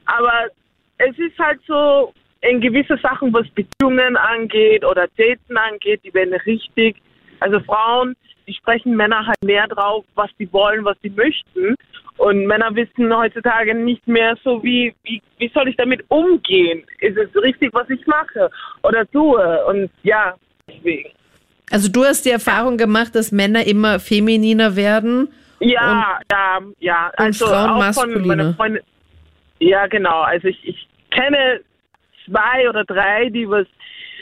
aber 0.06 0.50
es 0.98 1.18
ist 1.18 1.38
halt 1.40 1.60
so, 1.66 2.14
in 2.42 2.62
gewisse 2.62 2.98
Sachen, 2.98 3.34
was 3.34 3.48
Beziehungen 3.50 4.16
angeht 4.18 4.86
oder 4.86 5.08
Daten 5.18 5.58
angeht, 5.58 6.02
die 6.04 6.14
werden 6.14 6.34
richtig, 6.46 6.98
also 7.40 7.60
Frauen, 7.62 8.16
die 8.48 8.54
sprechen 8.54 8.96
Männer 8.96 9.26
halt 9.26 9.44
mehr 9.44 9.68
drauf, 9.68 10.06
was 10.16 10.30
sie 10.38 10.52
wollen, 10.52 10.84
was 10.86 10.98
sie 11.02 11.10
möchten. 11.12 11.76
Und 12.18 12.48
Männer 12.48 12.74
wissen 12.76 13.16
heutzutage 13.16 13.74
nicht 13.76 14.06
mehr 14.08 14.36
so, 14.44 14.62
wie, 14.64 14.94
wie, 15.04 15.22
wie 15.38 15.52
soll 15.54 15.70
ich 15.70 15.78
damit 15.78 16.04
umgehen? 16.10 16.84
Ist 17.00 17.18
es 17.18 17.34
richtig, 17.42 17.74
was 17.74 17.90
ich 17.90 18.06
mache 18.08 18.50
oder 18.84 19.10
tue? 19.10 19.66
Und 19.66 19.90
ja, 20.04 20.36
deswegen. 20.68 21.12
Also 21.72 21.92
du 21.92 22.04
hast 22.04 22.26
die 22.26 22.32
Erfahrung 22.32 22.78
gemacht, 22.78 23.16
dass 23.16 23.32
Männer 23.32 23.66
immer 23.66 24.00
femininer 24.00 24.76
werden. 24.76 25.30
Ja, 25.60 26.20
ja, 26.32 26.60
ja. 26.80 27.12
Also 27.18 27.48
Frauen 27.48 27.82
auch 27.84 27.94
von 27.94 28.26
meiner 28.26 28.54
Freundin. 28.54 28.84
Ja, 29.60 29.88
genau. 29.88 30.22
Also 30.22 30.48
ich, 30.48 30.60
ich 30.66 30.88
kenne 31.12 31.62
zwei 32.26 32.70
oder 32.70 32.86
drei, 32.86 33.30
die 33.30 33.50
was, 33.50 33.68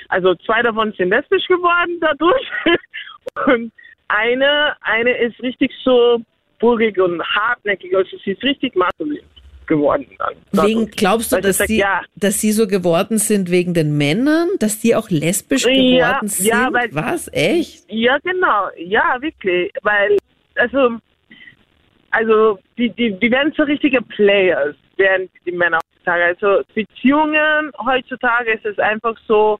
also 0.09 0.33
zwei 0.35 0.61
davon 0.61 0.93
sind 0.97 1.09
lesbisch 1.09 1.45
geworden 1.47 1.97
dadurch. 2.01 2.47
Und 3.45 3.71
eine, 4.07 4.75
eine 4.81 5.17
ist 5.17 5.39
richtig 5.41 5.71
so 5.83 6.21
burgig 6.59 6.97
und 6.99 7.21
hartnäckig, 7.23 7.95
also 7.95 8.17
sie 8.23 8.31
ist 8.31 8.43
richtig 8.43 8.75
maskulin. 8.75 9.21
Geworden. 9.67 10.07
Dann. 10.17 10.65
Wegen, 10.65 10.87
glaubst 10.91 11.31
du, 11.31 11.41
dass 11.41 11.57
sag, 11.57 11.67
sie, 11.67 11.79
ja. 11.79 12.01
dass 12.15 12.41
sie 12.41 12.51
so 12.51 12.67
geworden 12.67 13.17
sind 13.17 13.51
wegen 13.51 13.73
den 13.73 13.97
Männern? 13.97 14.49
Dass 14.59 14.79
die 14.79 14.95
auch 14.95 15.09
lesbisch 15.09 15.65
Ja, 15.65 15.71
geworden 16.11 16.27
sind? 16.27 16.47
ja, 16.47 16.69
weil- 16.71 16.89
Was? 16.93 17.29
Echt? 17.33 17.85
Ja, 17.89 18.17
genau. 18.23 18.69
Ja, 18.77 19.17
wirklich. 19.21 19.71
Weil, 19.83 20.17
also, 20.55 20.97
also 22.11 22.59
die, 22.77 22.89
die, 22.89 23.11
die 23.11 23.31
werden 23.31 23.53
so 23.55 23.63
richtige 23.63 24.01
Players, 24.01 24.75
werden 24.95 25.29
die 25.45 25.51
Männer 25.51 25.77
heutzutage. 25.77 26.23
Also 26.23 26.63
Beziehungen 26.73 27.71
heutzutage 27.85 28.53
ist 28.53 28.65
es 28.65 28.79
einfach 28.79 29.15
so, 29.27 29.59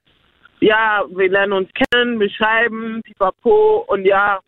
ja, 0.59 1.03
wir 1.09 1.29
lernen 1.29 1.53
uns 1.53 1.69
kennen, 1.73 2.19
wir 2.19 2.29
schreiben, 2.29 3.01
pipapo 3.03 3.85
und 3.87 4.05
ja, 4.05 4.39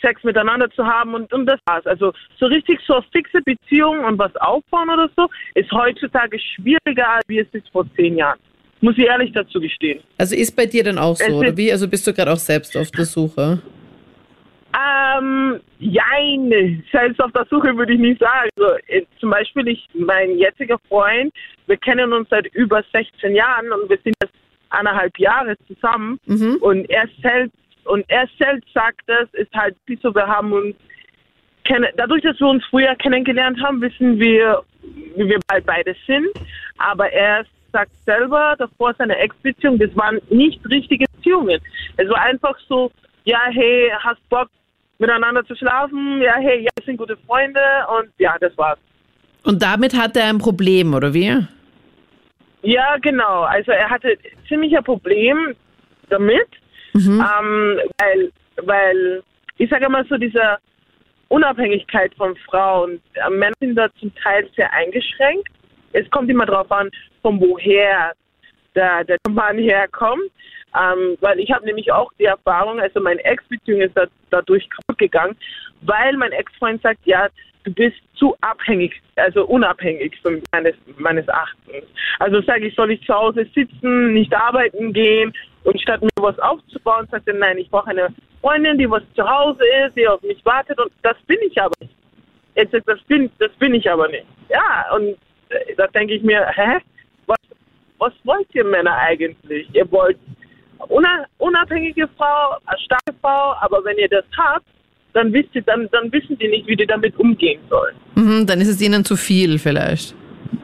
Sex 0.00 0.22
miteinander 0.22 0.70
zu 0.70 0.86
haben 0.86 1.14
und, 1.14 1.32
und 1.32 1.46
das 1.46 1.60
war's. 1.66 1.86
Also 1.86 2.12
so 2.38 2.46
richtig 2.46 2.78
so 2.86 3.02
fixe 3.12 3.40
Beziehungen 3.42 4.04
und 4.04 4.18
was 4.18 4.34
aufbauen 4.36 4.90
oder 4.90 5.08
so, 5.16 5.28
ist 5.54 5.70
heutzutage 5.72 6.38
schwieriger, 6.38 7.08
als 7.08 7.24
wie 7.28 7.38
es 7.38 7.48
ist 7.52 7.68
vor 7.70 7.86
zehn 7.96 8.16
Jahren. 8.16 8.38
Muss 8.80 8.96
ich 8.96 9.06
ehrlich 9.06 9.32
dazu 9.32 9.60
gestehen. 9.60 10.00
Also 10.18 10.36
ist 10.36 10.54
bei 10.54 10.66
dir 10.66 10.84
dann 10.84 10.98
auch 10.98 11.18
Es 11.18 11.26
so, 11.26 11.36
oder 11.36 11.56
wie? 11.56 11.72
Also 11.72 11.88
bist 11.88 12.06
du 12.06 12.12
gerade 12.12 12.32
auch 12.32 12.36
selbst 12.36 12.76
auf 12.76 12.90
der 12.90 13.06
Suche? 13.06 13.60
Ähm, 14.78 15.60
jein, 15.78 16.84
selbst 16.92 17.20
auf 17.20 17.32
der 17.32 17.46
Suche 17.50 17.76
würde 17.76 17.94
ich 17.94 17.98
nicht 17.98 18.20
sagen. 18.20 18.48
Also, 18.56 18.76
äh, 18.86 19.02
zum 19.18 19.30
Beispiel, 19.30 19.66
ich, 19.68 19.88
mein 19.94 20.38
jetziger 20.38 20.78
Freund, 20.88 21.32
wir 21.66 21.76
kennen 21.78 22.12
uns 22.12 22.28
seit 22.28 22.46
über 22.54 22.84
16 22.92 23.34
Jahren 23.34 23.72
und 23.72 23.88
wir 23.88 23.98
sind 24.04 24.14
jetzt 24.22 24.34
eineinhalb 24.70 25.18
Jahre 25.18 25.56
zusammen 25.66 26.20
Mhm. 26.26 26.56
und 26.60 26.88
er 26.90 27.08
selbst 27.22 27.56
und 27.88 28.04
er 28.08 28.28
selbst 28.38 28.72
sagt 28.72 29.02
das, 29.06 29.28
ist 29.32 29.52
halt 29.54 29.76
nicht 29.88 30.02
so, 30.02 30.14
wir 30.14 30.26
haben 30.26 30.52
uns 30.52 30.74
dadurch, 31.96 32.22
dass 32.22 32.38
wir 32.40 32.48
uns 32.48 32.64
früher 32.66 32.94
kennengelernt 32.96 33.60
haben, 33.62 33.80
wissen 33.80 34.18
wir, 34.18 34.62
wie 35.16 35.28
wir 35.28 35.38
bald 35.46 35.66
beide 35.66 35.94
sind. 36.06 36.28
Aber 36.78 37.10
er 37.12 37.44
sagt 37.72 37.92
selber, 38.06 38.54
davor 38.58 38.94
seine 38.96 39.16
Ex-Beziehung, 39.16 39.78
das 39.78 39.94
waren 39.96 40.18
nicht 40.30 40.60
richtige 40.70 41.04
Beziehungen. 41.16 41.60
Es 41.96 42.08
war 42.08 42.22
einfach 42.22 42.56
so, 42.68 42.90
ja, 43.24 43.40
hey, 43.50 43.92
hast 43.98 44.26
Bock 44.28 44.48
miteinander 44.98 45.44
zu 45.44 45.54
schlafen? 45.54 46.20
Ja, 46.22 46.36
hey, 46.36 46.62
ja, 46.62 46.70
wir 46.76 46.84
sind 46.84 46.96
gute 46.96 47.16
Freunde 47.26 47.60
und 47.98 48.08
ja, 48.18 48.36
das 48.40 48.56
war's. 48.56 48.78
Und 49.44 49.62
damit 49.62 49.94
hat 49.96 50.16
er 50.16 50.28
ein 50.28 50.38
Problem, 50.38 50.94
oder 50.94 51.14
wie? 51.14 51.46
Ja, 52.62 52.96
genau. 53.00 53.42
Also 53.42 53.70
er 53.70 53.88
hatte 53.88 54.16
ziemlich 54.48 54.76
ein 54.76 54.84
Problem 54.84 55.54
damit, 56.08 56.48
ähm, 56.94 57.80
weil, 57.98 58.32
weil 58.62 59.22
ich 59.58 59.68
sage 59.70 59.88
mal 59.88 60.04
so, 60.08 60.16
diese 60.16 60.58
Unabhängigkeit 61.28 62.14
von 62.14 62.36
Frauen, 62.48 63.00
äh, 63.14 63.30
Männer 63.30 63.54
sind 63.60 63.76
da 63.76 63.88
zum 64.00 64.14
Teil 64.16 64.48
sehr 64.56 64.72
eingeschränkt. 64.72 65.48
Es 65.92 66.08
kommt 66.10 66.30
immer 66.30 66.46
darauf 66.46 66.70
an, 66.70 66.90
von 67.22 67.40
woher 67.40 68.12
der, 68.74 69.04
der 69.04 69.18
Mann 69.28 69.58
herkommt. 69.58 70.30
Ähm, 70.78 71.16
weil 71.20 71.40
ich 71.40 71.50
habe 71.50 71.64
nämlich 71.64 71.90
auch 71.90 72.12
die 72.18 72.24
Erfahrung, 72.24 72.78
also 72.78 73.00
meine 73.00 73.24
Ex-Beziehung 73.24 73.80
ist 73.80 73.96
da, 73.96 74.04
dadurch 74.30 74.68
kaputt 74.68 74.98
gegangen, 74.98 75.34
weil 75.80 76.14
mein 76.16 76.32
Ex-Freund 76.32 76.82
sagt, 76.82 77.00
ja, 77.04 77.28
du 77.64 77.72
bist 77.72 77.96
zu 78.14 78.36
abhängig, 78.42 79.00
also 79.16 79.46
unabhängig 79.46 80.16
meines, 80.52 80.74
meines 80.98 81.26
Erachtens. 81.26 81.84
Also 82.18 82.42
sage 82.42 82.66
ich, 82.66 82.74
soll 82.74 82.90
ich 82.90 83.04
zu 83.04 83.14
Hause 83.14 83.46
sitzen, 83.54 84.12
nicht 84.12 84.34
arbeiten 84.34 84.92
gehen 84.92 85.32
und 85.64 85.80
statt 85.80 86.02
mir 86.02 86.08
was 86.16 86.38
aufzubauen, 86.38 87.06
sagt 87.10 87.28
er, 87.28 87.34
nein, 87.34 87.58
ich 87.58 87.70
brauche 87.70 87.88
eine 87.88 88.08
Freundin, 88.40 88.78
die 88.78 88.90
was 88.90 89.02
zu 89.14 89.28
Hause 89.28 89.62
ist, 89.86 89.96
die 89.96 90.06
auf 90.06 90.22
mich 90.22 90.44
wartet 90.44 90.78
und 90.80 90.92
das 91.02 91.16
bin 91.26 91.38
ich 91.46 91.60
aber 91.60 91.74
nicht. 91.80 91.94
Er 92.54 92.66
sagt, 92.68 92.88
das 92.88 93.00
bin, 93.02 93.30
das 93.38 93.52
bin 93.58 93.74
ich 93.74 93.90
aber 93.90 94.08
nicht. 94.08 94.26
Ja, 94.48 94.94
und 94.94 95.16
äh, 95.50 95.74
da 95.76 95.86
denke 95.88 96.14
ich 96.14 96.22
mir, 96.22 96.46
hä? 96.54 96.78
Was, 97.26 97.38
was 97.98 98.12
wollt 98.24 98.52
ihr 98.54 98.64
Männer 98.64 98.96
eigentlich? 98.96 99.68
Ihr 99.72 99.90
wollt 99.92 100.18
una, 100.88 101.24
unabhängige 101.38 102.08
Frau, 102.16 102.56
eine 102.66 102.78
starke 102.80 103.14
Frau, 103.20 103.54
aber 103.60 103.84
wenn 103.84 103.98
ihr 103.98 104.08
das 104.08 104.24
habt, 104.36 104.66
dann 105.12 105.32
wisst 105.32 105.54
ihr, 105.54 105.62
dann, 105.62 105.88
dann 105.90 106.12
wissen 106.12 106.38
die 106.38 106.48
nicht, 106.48 106.66
wie 106.66 106.76
die 106.76 106.86
damit 106.86 107.18
umgehen 107.18 107.60
sollen. 107.68 107.96
Mhm, 108.14 108.46
dann 108.46 108.60
ist 108.60 108.68
es 108.68 108.80
ihnen 108.80 109.04
zu 109.04 109.16
viel 109.16 109.58
vielleicht. 109.58 110.14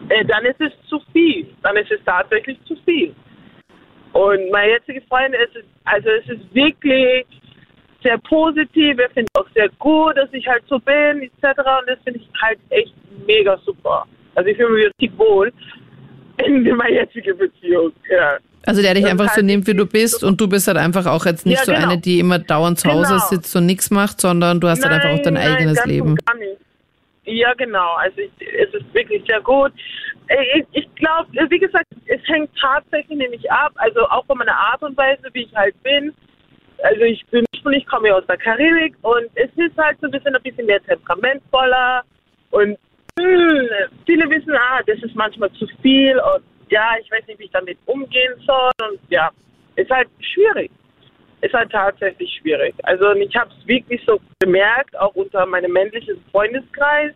Äh, 0.08 0.24
dann 0.24 0.44
ist 0.44 0.60
es 0.60 0.72
zu 0.88 1.00
viel. 1.12 1.46
Dann 1.62 1.76
ist 1.76 1.90
es 1.90 2.00
tatsächlich 2.04 2.58
zu 2.64 2.76
viel. 2.84 3.14
Und 4.24 4.50
mein 4.50 4.70
jetziger 4.70 5.00
Freund 5.08 5.34
ist, 5.34 5.64
also 5.84 6.08
es 6.08 6.28
ist 6.38 6.54
wirklich 6.54 7.26
sehr 8.02 8.18
positiv. 8.18 8.98
Er 8.98 9.10
findet 9.10 9.30
auch 9.34 9.46
sehr 9.54 9.68
gut, 9.78 10.16
dass 10.16 10.28
ich 10.32 10.46
halt 10.46 10.62
so 10.68 10.78
bin, 10.78 11.22
etc. 11.22 11.58
Und 11.58 11.88
das 11.88 11.98
finde 12.04 12.20
ich 12.20 12.28
halt 12.40 12.58
echt 12.70 12.94
mega 13.26 13.58
super. 13.64 14.06
Also 14.34 14.48
ich 14.50 14.56
fühle 14.56 14.70
mich 14.70 14.86
richtig 14.86 15.18
wohl 15.18 15.52
in 16.44 16.62
meiner 16.76 16.90
jetzigen 16.90 17.36
Beziehung. 17.38 17.92
Ja. 18.10 18.36
Also 18.66 18.80
der 18.82 18.94
dich 18.94 19.06
einfach 19.06 19.28
so 19.34 19.42
nimmt, 19.42 19.66
wie 19.66 19.74
du 19.74 19.84
bist 19.86 20.24
und 20.24 20.40
du 20.40 20.48
bist 20.48 20.66
halt 20.68 20.78
einfach 20.78 21.06
auch 21.06 21.26
jetzt 21.26 21.44
nicht 21.44 21.58
Ja, 21.58 21.64
so 21.64 21.72
genau. 21.72 21.90
eine, 21.90 22.00
die 22.00 22.18
immer 22.18 22.38
dauernd 22.38 22.78
zu 22.80 22.90
Hause 22.90 23.14
Genau. 23.14 23.26
sitzt 23.26 23.54
und 23.56 23.66
nichts 23.66 23.90
macht, 23.90 24.20
sondern 24.20 24.58
du 24.60 24.68
hast 24.68 24.82
halt 24.82 24.94
einfach 24.94 25.10
auch 25.18 25.22
dein 25.22 25.34
Nein, 25.34 25.56
eigenes 25.56 25.84
Leben. 25.84 26.16
Gar 26.16 26.36
nicht. 26.36 26.56
Ja, 27.24 27.54
genau. 27.54 27.94
Also 27.94 28.18
ich, 28.20 28.30
es 28.40 28.72
ist 28.74 28.94
wirklich 28.94 29.24
sehr 29.26 29.40
gut. 29.40 29.72
Äh, 30.28 30.60
Ich, 30.60 30.66
ich 30.72 30.94
glaube, 30.96 31.28
wie 31.50 31.58
gesagt, 31.58 31.86
es 32.06 32.20
hängt 32.28 32.50
tatsächlich 32.60 33.18
nämlich 33.18 33.50
ab, 33.50 33.72
also 33.76 34.00
auch 34.08 34.26
von 34.26 34.38
meiner 34.38 34.56
Art 34.56 34.82
und 34.82 34.96
Weise, 34.96 35.22
wie 35.32 35.44
ich 35.44 35.54
halt 35.54 35.80
bin. 35.82 36.12
Also 36.82 37.02
ich 37.02 37.24
bin 37.26 37.44
ich 37.72 37.86
komme 37.86 38.08
ja 38.08 38.16
aus 38.16 38.26
der 38.26 38.36
Karibik 38.36 38.94
und 39.02 39.30
es 39.36 39.50
ist 39.56 39.76
halt 39.78 39.98
so 40.00 40.06
ein 40.06 40.10
bisschen 40.10 40.34
ein 40.34 40.42
bisschen 40.42 40.66
mehr 40.66 40.82
temperamentvoller 40.84 42.04
und 42.50 42.76
mh, 43.18 43.88
viele 44.04 44.28
wissen, 44.28 44.52
ah, 44.54 44.80
das 44.86 44.98
ist 45.02 45.14
manchmal 45.14 45.50
zu 45.52 45.66
viel 45.80 46.18
und 46.18 46.44
ja, 46.68 46.90
ich 47.00 47.10
weiß 47.10 47.26
nicht, 47.26 47.38
wie 47.38 47.44
ich 47.44 47.50
damit 47.52 47.78
umgehen 47.86 48.34
soll 48.46 48.70
und 48.90 49.00
ja, 49.08 49.30
ist 49.76 49.90
halt 49.90 50.08
schwierig 50.20 50.70
ist 51.44 51.54
halt 51.54 51.70
tatsächlich 51.70 52.38
schwierig. 52.40 52.74
Also 52.84 53.12
ich 53.12 53.34
habe 53.36 53.50
es 53.58 53.66
wirklich 53.66 54.00
so 54.06 54.20
bemerkt, 54.38 54.96
auch 54.98 55.14
unter 55.14 55.44
meinem 55.46 55.72
männlichen 55.72 56.22
Freundeskreis. 56.30 57.12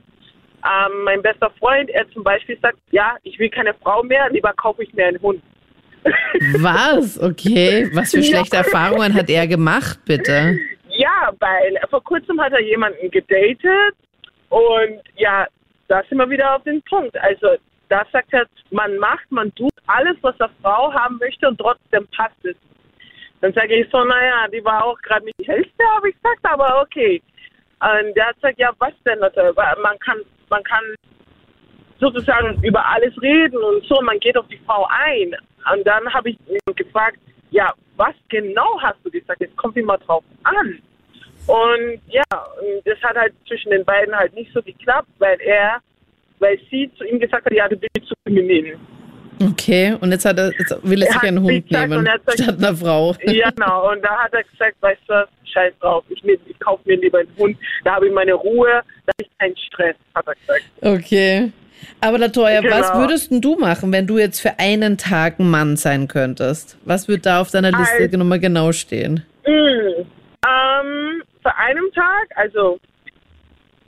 Ähm, 0.65 1.03
mein 1.05 1.23
bester 1.23 1.51
Freund, 1.59 1.89
er 1.91 2.09
zum 2.11 2.25
Beispiel 2.25 2.59
sagt, 2.61 2.79
ja, 2.91 3.17
ich 3.23 3.39
will 3.39 3.49
keine 3.49 3.75
Frau 3.75 4.03
mehr, 4.03 4.29
lieber 4.31 4.53
kaufe 4.55 4.83
ich 4.83 4.93
mir 4.95 5.07
einen 5.07 5.21
Hund. 5.23 5.43
Was? 6.61 7.21
Okay. 7.21 7.89
Was 7.93 8.11
für 8.11 8.19
Ja. 8.21 8.25
schlechte 8.25 8.57
Erfahrungen 8.57 9.15
hat 9.15 9.31
er 9.31 9.47
gemacht, 9.47 9.99
bitte? 10.05 10.59
Ja, 10.91 11.33
weil 11.39 11.79
vor 11.91 12.03
kurzem 12.03 12.41
hat 12.41 12.53
er 12.53 12.63
jemanden 12.63 13.11
gedatet 13.11 13.95
und 14.49 15.01
ja, 15.17 15.47
da 15.89 16.03
sind 16.09 16.19
wir 16.19 16.29
wieder 16.29 16.57
auf 16.57 16.65
den 16.65 16.83
Punkt. 16.83 17.17
Also 17.19 17.49
da 17.89 18.05
sagt 18.13 18.33
er, 18.33 18.47
man 18.71 18.97
macht, 18.99 19.31
man 19.31 19.55
tut 19.55 19.73
alles, 19.87 20.17
was 20.23 20.39
eine 20.41 20.51
Frau 20.63 20.93
haben 20.93 21.19
möchte 21.19 21.47
und 21.49 21.59
trotzdem 21.59 22.07
passt 22.17 22.45
es. 22.45 22.57
Dann 23.41 23.53
sage 23.53 23.75
ich 23.75 23.89
so, 23.91 24.03
naja, 24.03 24.49
die 24.53 24.65
war 24.65 24.85
auch 24.85 24.99
gerade 25.03 25.25
nicht 25.25 25.39
die 25.41 25.47
hellste, 25.47 25.85
habe 25.95 26.11
ich 26.11 26.17
gesagt, 26.17 26.41
aber 26.43 26.83
okay. 26.83 27.23
Und 27.81 28.15
der 28.17 28.27
hat 28.27 28.35
gesagt, 28.37 28.59
ja, 28.59 28.73
was 28.79 28.93
denn? 29.05 29.23
Also, 29.23 29.41
man 29.55 29.99
kann, 30.01 30.19
man 30.51 30.63
kann 30.65 30.83
sozusagen 32.01 32.61
über 32.65 32.85
alles 32.87 33.21
reden 33.23 33.59
und 33.59 33.85
so, 33.87 34.01
man 34.03 34.19
geht 34.19 34.37
auf 34.37 34.49
die 34.49 34.61
Frau 34.67 34.89
ein. 34.91 35.35
Und 35.73 35.87
dann 35.87 36.13
habe 36.13 36.31
ich 36.31 36.39
ihn 36.49 36.59
gefragt, 36.75 37.19
ja, 37.51 37.73
was 37.97 38.15
genau 38.29 38.81
hast 38.81 38.99
du 39.05 39.11
gesagt? 39.11 39.41
Es 39.41 39.55
kommt 39.57 39.77
immer 39.77 39.99
drauf 39.99 40.25
an. 40.45 40.81
Und 41.47 42.01
ja, 42.09 42.25
das 42.85 43.03
hat 43.03 43.17
halt 43.17 43.35
zwischen 43.47 43.71
den 43.71 43.85
beiden 43.85 44.15
halt 44.15 44.35
nicht 44.35 44.53
so 44.53 44.63
geklappt, 44.63 45.09
weil 45.19 45.41
er, 45.41 45.79
weil 46.41 46.59
sie 46.71 46.91
zu 46.97 47.05
ihm 47.05 47.19
gesagt 47.19 47.47
hat, 47.47 47.53
ja, 47.53 47.69
du 47.69 47.77
bist 47.77 48.07
zu 48.07 48.15
feminin. 48.25 48.79
Okay. 49.41 49.97
Und 50.01 50.11
jetzt, 50.13 50.25
hat 50.25 50.39
er, 50.39 50.53
jetzt 50.59 50.77
will 50.83 51.03
er 51.03 51.13
sich 51.13 51.23
einen 51.23 51.43
Hund 51.43 51.69
gesagt 51.69 51.89
nehmen 51.91 52.05
gesagt- 52.05 52.33
statt 52.43 52.59
einer 52.59 52.77
Frau. 52.77 53.15
Ja, 53.25 53.51
genau. 53.51 53.91
Und 53.93 54.03
da 54.03 54.17
hat 54.19 54.33
er 54.35 54.43
gesagt, 54.45 54.77
weißt 54.81 55.01
du 55.07 55.13
was, 55.15 55.29
scheiß 55.53 55.73
drauf, 55.81 56.05
ich, 56.09 56.23
nehm- 56.25 56.39
ich 56.47 56.59
kaufe 56.61 56.83
mir 56.85 56.97
lieber 56.99 57.19
einen 57.19 57.29
Hund, 57.39 57.57
da 57.85 57.95
habe 57.95 58.09
ich 58.09 58.13
meine 58.13 58.35
Ruhe, 58.35 58.69
da 59.07 59.13
habe 59.13 59.23
ich 59.23 59.31
keinen 59.39 59.57
Stress, 59.57 59.97
hat 60.15 60.27
er 60.27 60.35
gesagt. 60.35 60.65
Okay. 60.83 61.53
Aber 62.01 62.19
Latoya, 62.19 62.63
was 62.65 62.89
Genau. 62.91 63.01
würdest 63.03 63.31
denn 63.31 63.41
du 63.41 63.57
machen, 63.57 63.93
wenn 63.93 64.07
du 64.07 64.19
jetzt 64.19 64.41
für 64.41 64.59
einen 64.59 64.99
Tag 64.99 65.39
ein 65.39 65.49
Mann 65.51 65.77
sein 65.77 66.09
könntest? 66.09 66.77
Was 66.85 67.09
würde 67.09 67.23
da 67.23 67.41
auf 67.41 67.51
deiner 67.51 67.71
Liste 67.71 68.03
Also- 68.03 68.17
nochmal 68.19 68.41
genau 68.41 68.73
stehen? 68.73 69.25
Mm, 69.47 69.51
ähm, 69.51 71.23
für 71.43 71.57
einen 71.57 71.91
Tag, 71.95 72.29
also 72.35 72.79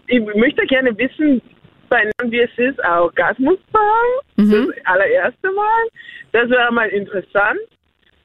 ich 0.06 0.20
möchte 0.34 0.64
gerne 0.66 0.96
wissen, 0.96 1.42
bei 1.90 1.98
Männern, 2.04 2.32
wie 2.32 2.40
es 2.40 2.50
ist, 2.56 2.82
einen 2.82 3.00
Orgasmus 3.00 3.58
zu 3.72 3.78
haben. 3.78 4.48
Mhm. 4.48 4.72
Das 4.74 4.86
allererste 4.86 5.50
Mal. 5.52 5.88
Das 6.32 6.48
wäre 6.48 6.72
mal 6.72 6.88
interessant. 6.88 7.60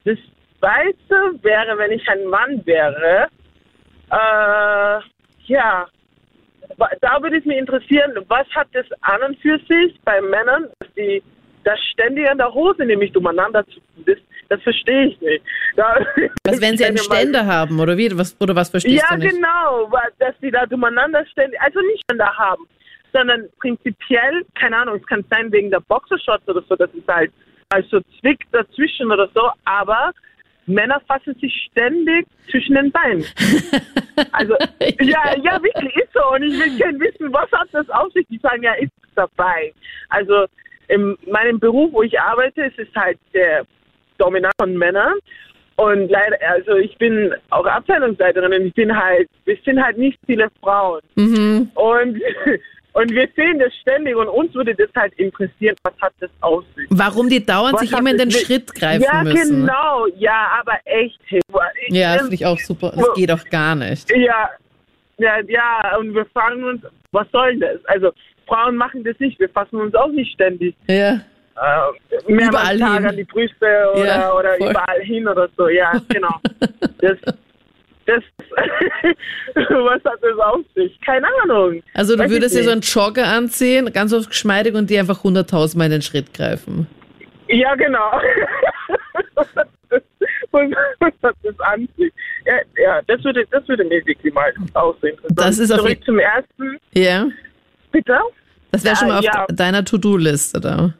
Das 0.04 0.16
zweite 0.58 1.42
wäre, 1.42 1.76
wenn 1.76 1.90
ich 1.92 2.08
ein 2.08 2.24
Mann 2.26 2.64
wäre, 2.64 3.26
äh, 4.10 5.00
ja, 5.46 5.86
da 7.00 7.22
würde 7.22 7.38
es 7.38 7.44
mich 7.44 7.58
interessieren, 7.58 8.12
was 8.28 8.46
hat 8.54 8.68
das 8.72 8.86
an 9.02 9.22
und 9.22 9.38
für 9.40 9.58
sich 9.68 9.98
bei 10.04 10.20
Männern, 10.20 10.68
dass 10.80 10.92
die 10.94 11.22
das 11.64 11.78
ständig 11.92 12.28
an 12.30 12.38
der 12.38 12.52
Hose 12.52 12.84
nämlich 12.84 13.14
umeinander 13.16 13.64
zu 13.66 13.80
ist, 14.04 14.22
das 14.48 14.62
verstehe 14.62 15.06
ich 15.08 15.20
nicht. 15.20 15.44
Da, 15.74 15.96
Was, 16.44 16.60
wenn 16.60 16.76
sie 16.76 16.84
einen 16.84 16.94
mal- 16.96 17.02
Ständer 17.02 17.44
haben, 17.46 17.80
oder 17.80 17.96
wie? 17.96 18.16
Was, 18.16 18.36
oder 18.40 18.54
was 18.54 18.70
verstehst 18.70 19.04
ja, 19.10 19.16
du 19.16 19.22
nicht? 19.24 19.34
genau, 19.34 19.90
wa- 19.90 20.08
dass 20.20 20.38
die 20.40 20.52
da 20.52 20.64
umeinander 20.70 21.26
ständig, 21.26 21.60
also 21.60 21.80
nicht 21.80 22.02
Ständer 22.04 22.32
haben, 22.36 22.64
sondern 23.16 23.48
prinzipiell, 23.60 24.44
keine 24.54 24.76
Ahnung, 24.76 24.96
es 24.96 25.06
kann 25.06 25.24
sein 25.30 25.50
wegen 25.50 25.70
der 25.70 25.80
Boxershorts 25.80 26.46
oder 26.48 26.62
so, 26.68 26.76
dass 26.76 26.90
es 26.92 27.06
halt 27.08 27.32
also 27.70 28.00
zwickt 28.20 28.46
dazwischen 28.52 29.10
oder 29.10 29.28
so, 29.34 29.50
aber 29.64 30.12
Männer 30.66 31.00
fassen 31.06 31.34
sich 31.40 31.68
ständig 31.70 32.26
zwischen 32.50 32.74
den 32.74 32.92
Beinen. 32.92 33.24
Also, 34.32 34.54
ja, 35.00 35.36
ja, 35.42 35.62
wirklich 35.62 35.94
ist 35.94 36.10
so. 36.14 36.32
Und 36.32 36.42
ich 36.42 36.58
will 36.58 36.74
gerne 36.78 36.98
wissen, 37.00 37.30
was 37.34 37.52
hat 37.52 37.68
das 37.72 37.88
auf 37.90 38.10
sich? 38.14 38.26
Die 38.28 38.38
sagen, 38.38 38.62
ja, 38.62 38.72
ist 38.72 38.90
dabei. 39.14 39.74
Also, 40.08 40.46
in 40.88 41.18
meinem 41.30 41.60
Beruf, 41.60 41.92
wo 41.92 42.02
ich 42.02 42.18
arbeite, 42.18 42.62
ist 42.62 42.78
es 42.78 42.88
halt 42.94 43.18
der 43.34 43.66
Dominant 44.16 44.54
von 44.58 44.74
Männern. 44.74 45.12
Und 45.76 46.08
leider, 46.08 46.38
also 46.48 46.76
ich 46.76 46.96
bin 46.96 47.34
auch 47.50 47.66
Abteilungsleiterin 47.66 48.54
und 48.54 48.66
ich 48.68 48.74
bin 48.74 48.96
halt, 48.96 49.28
wir 49.44 49.58
sind 49.66 49.82
halt 49.82 49.98
nicht 49.98 50.18
viele 50.24 50.48
Frauen. 50.62 51.02
Mhm. 51.16 51.70
Und, 51.74 52.22
und 52.98 53.10
wir 53.12 53.28
sehen 53.36 53.58
das 53.58 53.72
ständig 53.82 54.16
und 54.16 54.26
uns 54.28 54.54
würde 54.54 54.74
das 54.74 54.88
halt 54.96 55.12
interessieren, 55.14 55.76
was 55.82 55.92
hat 56.00 56.12
das 56.20 56.30
auf 56.40 56.64
sich? 56.74 56.86
Warum 56.90 57.28
die 57.28 57.44
dauernd 57.44 57.78
sich 57.78 57.92
immer 57.92 58.10
in 58.10 58.18
den 58.18 58.30
Schritt 58.30 58.74
greifen 58.74 59.04
ja, 59.04 59.22
müssen. 59.22 59.60
genau, 59.66 60.06
ja, 60.16 60.48
aber 60.60 60.78
echt. 60.84 61.18
ich- 61.28 61.42
Ja, 61.88 62.12
das 62.14 62.22
finde 62.22 62.34
ich 62.34 62.46
auch 62.46 62.58
super. 62.58 62.92
Das 62.96 63.14
geht 63.14 63.30
auch 63.30 63.44
gar 63.50 63.74
nicht. 63.74 64.10
Ja, 64.16 64.50
ja, 65.18 65.40
ja, 65.46 65.96
und 65.98 66.14
wir 66.14 66.24
fragen 66.26 66.64
uns, 66.64 66.82
was 67.12 67.26
soll 67.32 67.58
das? 67.58 67.84
Also 67.86 68.12
Frauen 68.46 68.76
machen 68.76 69.04
das 69.04 69.18
nicht, 69.18 69.38
wir 69.40 69.48
fassen 69.50 69.76
uns 69.80 69.94
auch 69.94 70.08
nicht 70.12 70.32
ständig 70.32 70.74
Ja. 70.88 71.14
äh, 71.14 71.20
mehrmals 72.32 72.78
Tag 72.78 72.94
hin. 72.98 73.06
an 73.06 73.16
die 73.16 73.24
Brüste 73.24 73.66
oder, 73.94 74.06
Ja, 74.06 74.32
oder 74.32 74.56
überall 74.56 75.00
hin 75.02 75.26
oder 75.28 75.48
so. 75.56 75.68
Ja, 75.68 75.92
genau. 76.08 76.34
Das, 76.98 77.18
das, 78.06 78.22
was 79.54 80.04
hat 80.04 80.22
das 80.22 80.38
auf 80.38 80.64
sich? 80.74 80.98
Keine 81.02 81.26
Ahnung. 81.42 81.82
Also 81.94 82.14
du 82.16 82.22
Weiß 82.22 82.30
würdest 82.30 82.56
dir 82.56 82.64
so 82.64 82.70
einen. 82.70 82.80
Jogger 82.80 83.26
anziehen, 83.26 83.92
ganz 83.92 84.12
oft 84.12 84.28
geschmeidig 84.30 84.74
und 84.74 84.88
die 84.90 84.98
einfach 84.98 85.22
hunderttausendmal 85.24 85.86
in 85.86 85.92
den 85.92 86.02
Schritt 86.02 86.32
greifen. 86.34 86.86
Ja, 87.48 87.74
genau. 87.74 88.10
was 90.50 91.12
hat 91.22 91.36
das 91.42 91.60
an 91.60 91.88
sich? 91.96 92.12
Ja, 92.44 92.54
ja, 92.82 93.02
das 93.06 93.22
würde, 93.24 93.44
das 93.50 93.66
würde 93.68 93.84
mir 93.84 94.04
wirklich 94.06 94.32
mal 94.32 94.52
aussehen. 94.74 95.16
Das 95.30 95.58
ist 95.58 95.68
Zurück 95.74 95.98
zum 96.04 96.18
ersten, 96.18 96.78
Ja. 96.94 97.26
bitte. 97.92 98.18
Das 98.72 98.84
wäre 98.84 98.96
schon 98.96 99.08
mal 99.08 99.18
auf 99.18 99.24
ja. 99.24 99.46
de- 99.46 99.56
deiner 99.56 99.84
To-Do-Liste 99.84 100.60
da. 100.60 100.92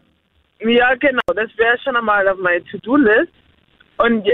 Ja, 0.61 0.95
genau. 0.95 1.21
Das 1.35 1.51
wäre 1.57 1.77
schon 1.83 1.97
einmal 1.97 2.27
auf 2.29 2.39
meiner 2.39 2.65
To-Do-List. 2.67 3.33
Und, 3.99 4.27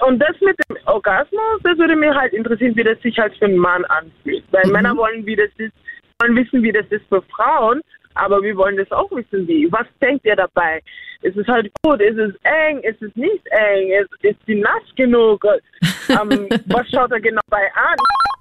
und 0.00 0.18
das 0.18 0.38
mit 0.40 0.56
dem 0.68 0.76
Orgasmus, 0.86 1.60
das 1.62 1.78
würde 1.78 1.96
mich 1.96 2.10
halt 2.14 2.32
interessieren, 2.32 2.76
wie 2.76 2.84
das 2.84 3.00
sich 3.02 3.18
halt 3.18 3.34
für 3.36 3.46
einen 3.46 3.58
Mann 3.58 3.84
anfühlt. 3.86 4.44
Weil 4.50 4.66
Mhm. 4.66 4.72
Männer 4.72 4.96
wollen, 4.96 5.24
wie 5.26 5.36
das 5.36 5.50
ist, 5.58 5.72
wollen 6.20 6.36
wissen, 6.36 6.62
wie 6.62 6.72
das 6.72 6.86
ist 6.90 7.06
für 7.08 7.22
Frauen, 7.22 7.80
aber 8.14 8.42
wir 8.42 8.56
wollen 8.56 8.76
das 8.76 8.90
auch 8.92 9.10
wissen, 9.10 9.46
wie. 9.48 9.70
Was 9.72 9.86
denkt 10.00 10.24
ihr 10.24 10.36
dabei? 10.36 10.80
Ist 11.22 11.36
es 11.36 11.46
halt 11.48 11.70
gut? 11.82 12.00
Ist 12.00 12.18
es 12.18 12.34
eng? 12.44 12.78
Ist 12.80 13.02
es 13.02 13.14
nicht 13.16 13.46
eng? 13.50 13.88
Ist, 13.90 14.24
ist 14.24 14.38
sie 14.46 14.56
nass 14.56 14.82
genug? 14.96 15.44
ähm, 16.08 16.48
was 16.66 16.88
schaut 16.90 17.10
er 17.10 17.20
genau 17.20 17.40
bei 17.50 17.64
an? 17.74 17.96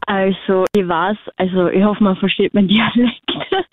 Also, 0.06 0.66
ich 0.76 0.88
weiß, 0.88 1.18
also 1.38 1.70
ich 1.70 1.84
hoffe, 1.84 2.04
man 2.04 2.16
versteht 2.18 2.54
mein 2.54 2.68
Dialekt. 2.68 3.22
ähm, 3.32 3.64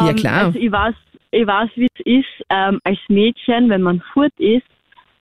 Ja, 0.06 0.12
klar. 0.12 0.44
Also 0.46 0.58
ich 0.58 0.70
weiß, 0.70 0.94
ich 1.30 1.46
weiß, 1.46 1.70
wie 1.76 1.88
es 1.94 2.06
ist, 2.06 2.46
ähm, 2.50 2.80
als 2.84 2.98
Mädchen, 3.08 3.70
wenn 3.70 3.82
man 3.82 4.00
furt 4.12 4.32
ist, 4.38 4.66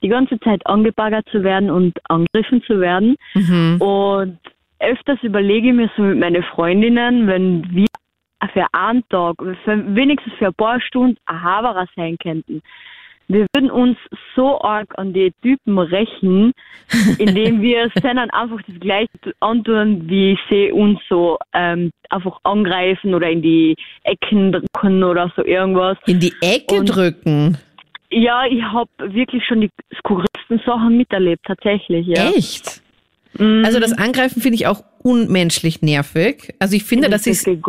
die 0.04 0.10
ganze 0.10 0.40
Zeit 0.42 0.66
angebaggert 0.68 1.28
zu 1.32 1.44
werden 1.44 1.70
und 1.72 1.94
angegriffen 2.10 2.62
zu 2.64 2.80
werden. 2.80 3.16
Mhm. 3.34 3.82
Und 3.82 4.40
öfters 4.80 5.18
überlege 5.24 5.70
ich 5.70 5.74
mir 5.74 5.90
so 5.96 6.04
mit 6.04 6.20
meinen 6.20 6.44
Freundinnen, 6.44 7.28
wenn 7.28 7.64
wir 7.74 7.88
für 8.52 8.66
einen 8.74 9.04
Tag, 9.10 9.36
für, 9.64 9.96
wenigstens 9.96 10.34
für 10.34 10.48
ein 10.48 10.54
paar 10.54 10.82
Stunden 10.82 11.18
ein 11.26 11.42
Haberer 11.42 11.88
sein 11.96 12.18
könnten. 12.22 12.62
Wir 13.30 13.48
würden 13.56 13.72
uns 13.72 13.98
so 14.36 14.60
arg 14.62 14.88
an 14.98 15.14
die 15.14 15.32
Typen 15.42 15.80
rächen, 15.80 16.52
indem 17.18 17.62
wir 17.62 17.88
denen 18.04 18.30
einfach 18.32 18.60
das 18.68 18.80
Gleiche 18.82 19.10
antun, 19.40 20.10
wie 20.10 20.38
sie 20.50 20.74
uns 20.74 21.00
so 21.08 21.38
ähm, 21.54 21.92
einfach 22.10 22.38
angreifen 22.44 23.16
oder 23.16 23.30
in 23.30 23.42
die 23.42 23.76
Ecken 24.04 24.52
drücken 24.52 25.04
oder 25.04 25.32
so 25.38 25.46
irgendwas. 25.46 25.98
In 26.06 26.20
die 26.20 26.34
Ecke 26.42 26.80
Und- 26.80 26.86
drücken. 26.88 27.58
Ja, 28.16 28.46
ich 28.46 28.62
habe 28.62 28.90
wirklich 29.14 29.44
schon 29.46 29.62
die 29.62 29.70
skurrilsten 30.00 30.62
Sachen 30.66 30.98
miterlebt, 30.98 31.44
tatsächlich. 31.46 32.08
Ja. 32.08 32.30
Echt? 32.30 32.82
Mhm. 33.38 33.64
Also 33.66 33.80
das 33.80 33.94
Angreifen 33.94 34.42
finde 34.42 34.56
ich 34.56 34.68
auch 34.68 34.84
unmenschlich 35.02 35.82
nervig. 35.82 36.54
Also 36.60 36.76
ich 36.76 36.84
finde, 36.84 37.10
dass 37.10 37.24
das 37.24 37.46
nicht. 37.46 37.60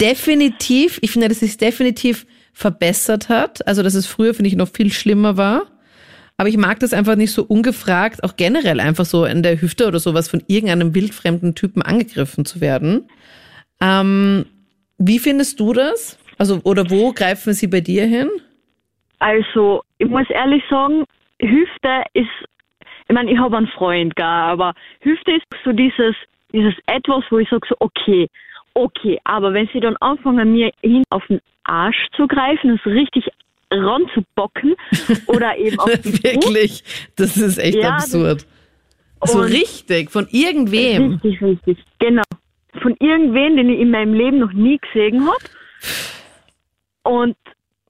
definitiv, 0.00 0.98
ich 1.02 1.10
finde, 1.10 1.28
dass 1.28 1.42
es 1.42 1.56
definitiv 1.56 2.26
verbessert 2.52 3.28
hat. 3.28 3.66
Also 3.66 3.82
dass 3.82 3.94
es 3.94 4.06
früher, 4.06 4.34
finde 4.34 4.48
ich, 4.48 4.56
noch 4.56 4.68
viel 4.68 4.92
schlimmer 4.92 5.36
war. 5.36 5.62
Aber 6.36 6.48
ich 6.48 6.56
mag 6.56 6.80
das 6.80 6.92
einfach 6.92 7.16
nicht 7.16 7.32
so 7.32 7.44
ungefragt, 7.44 8.24
auch 8.24 8.36
generell 8.36 8.80
einfach 8.80 9.04
so 9.04 9.24
in 9.24 9.42
der 9.42 9.60
Hüfte 9.60 9.86
oder 9.86 10.00
sowas 10.00 10.28
von 10.28 10.42
irgendeinem 10.46 10.94
wildfremden 10.94 11.54
Typen 11.54 11.82
angegriffen 11.82 12.44
zu 12.44 12.60
werden. 12.60 13.08
Ähm, 13.80 14.46
wie 14.98 15.18
findest 15.18 15.60
du 15.60 15.72
das? 15.72 16.18
Also, 16.38 16.60
oder 16.64 16.90
wo 16.90 17.12
greifen 17.12 17.52
sie 17.54 17.66
bei 17.66 17.80
dir 17.80 18.06
hin? 18.06 18.28
Also, 19.22 19.84
ich 19.98 20.08
muss 20.08 20.28
ehrlich 20.30 20.64
sagen, 20.68 21.04
Hüfte 21.40 22.02
ist, 22.12 22.26
ich 23.08 23.14
meine, 23.14 23.30
ich 23.30 23.38
habe 23.38 23.56
einen 23.56 23.68
Freund, 23.68 24.16
gell, 24.16 24.26
aber 24.26 24.74
Hüfte 25.00 25.30
ist 25.30 25.44
so 25.64 25.70
dieses, 25.70 26.16
dieses 26.52 26.74
etwas, 26.86 27.22
wo 27.30 27.38
ich 27.38 27.48
sage 27.48 27.64
so, 27.68 27.76
okay, 27.78 28.28
okay, 28.74 29.20
aber 29.22 29.54
wenn 29.54 29.68
sie 29.72 29.78
dann 29.78 29.96
anfangen, 29.98 30.50
mir 30.50 30.72
hin 30.82 31.04
auf 31.10 31.24
den 31.28 31.40
Arsch 31.62 32.08
zu 32.16 32.26
greifen, 32.26 32.76
das 32.76 32.84
richtig 32.92 33.28
ranzubocken 33.70 34.74
oder 35.28 35.56
eben 35.56 35.78
auf 35.78 35.92
die 36.02 36.20
Wirklich, 36.24 36.82
das 37.14 37.36
ist 37.36 37.58
echt 37.58 37.78
Ja, 37.78 37.90
absurd. 37.90 38.44
So 39.24 39.38
richtig, 39.38 40.10
von 40.10 40.26
irgendwem. 40.32 41.12
Richtig, 41.12 41.40
richtig, 41.40 41.78
genau. 42.00 42.24
Von 42.82 42.96
irgendwen, 42.98 43.56
den 43.56 43.70
ich 43.70 43.78
in 43.78 43.92
meinem 43.92 44.14
Leben 44.14 44.40
noch 44.40 44.52
nie 44.52 44.78
gesehen 44.78 45.24
habe. 45.24 45.44
Und 47.04 47.36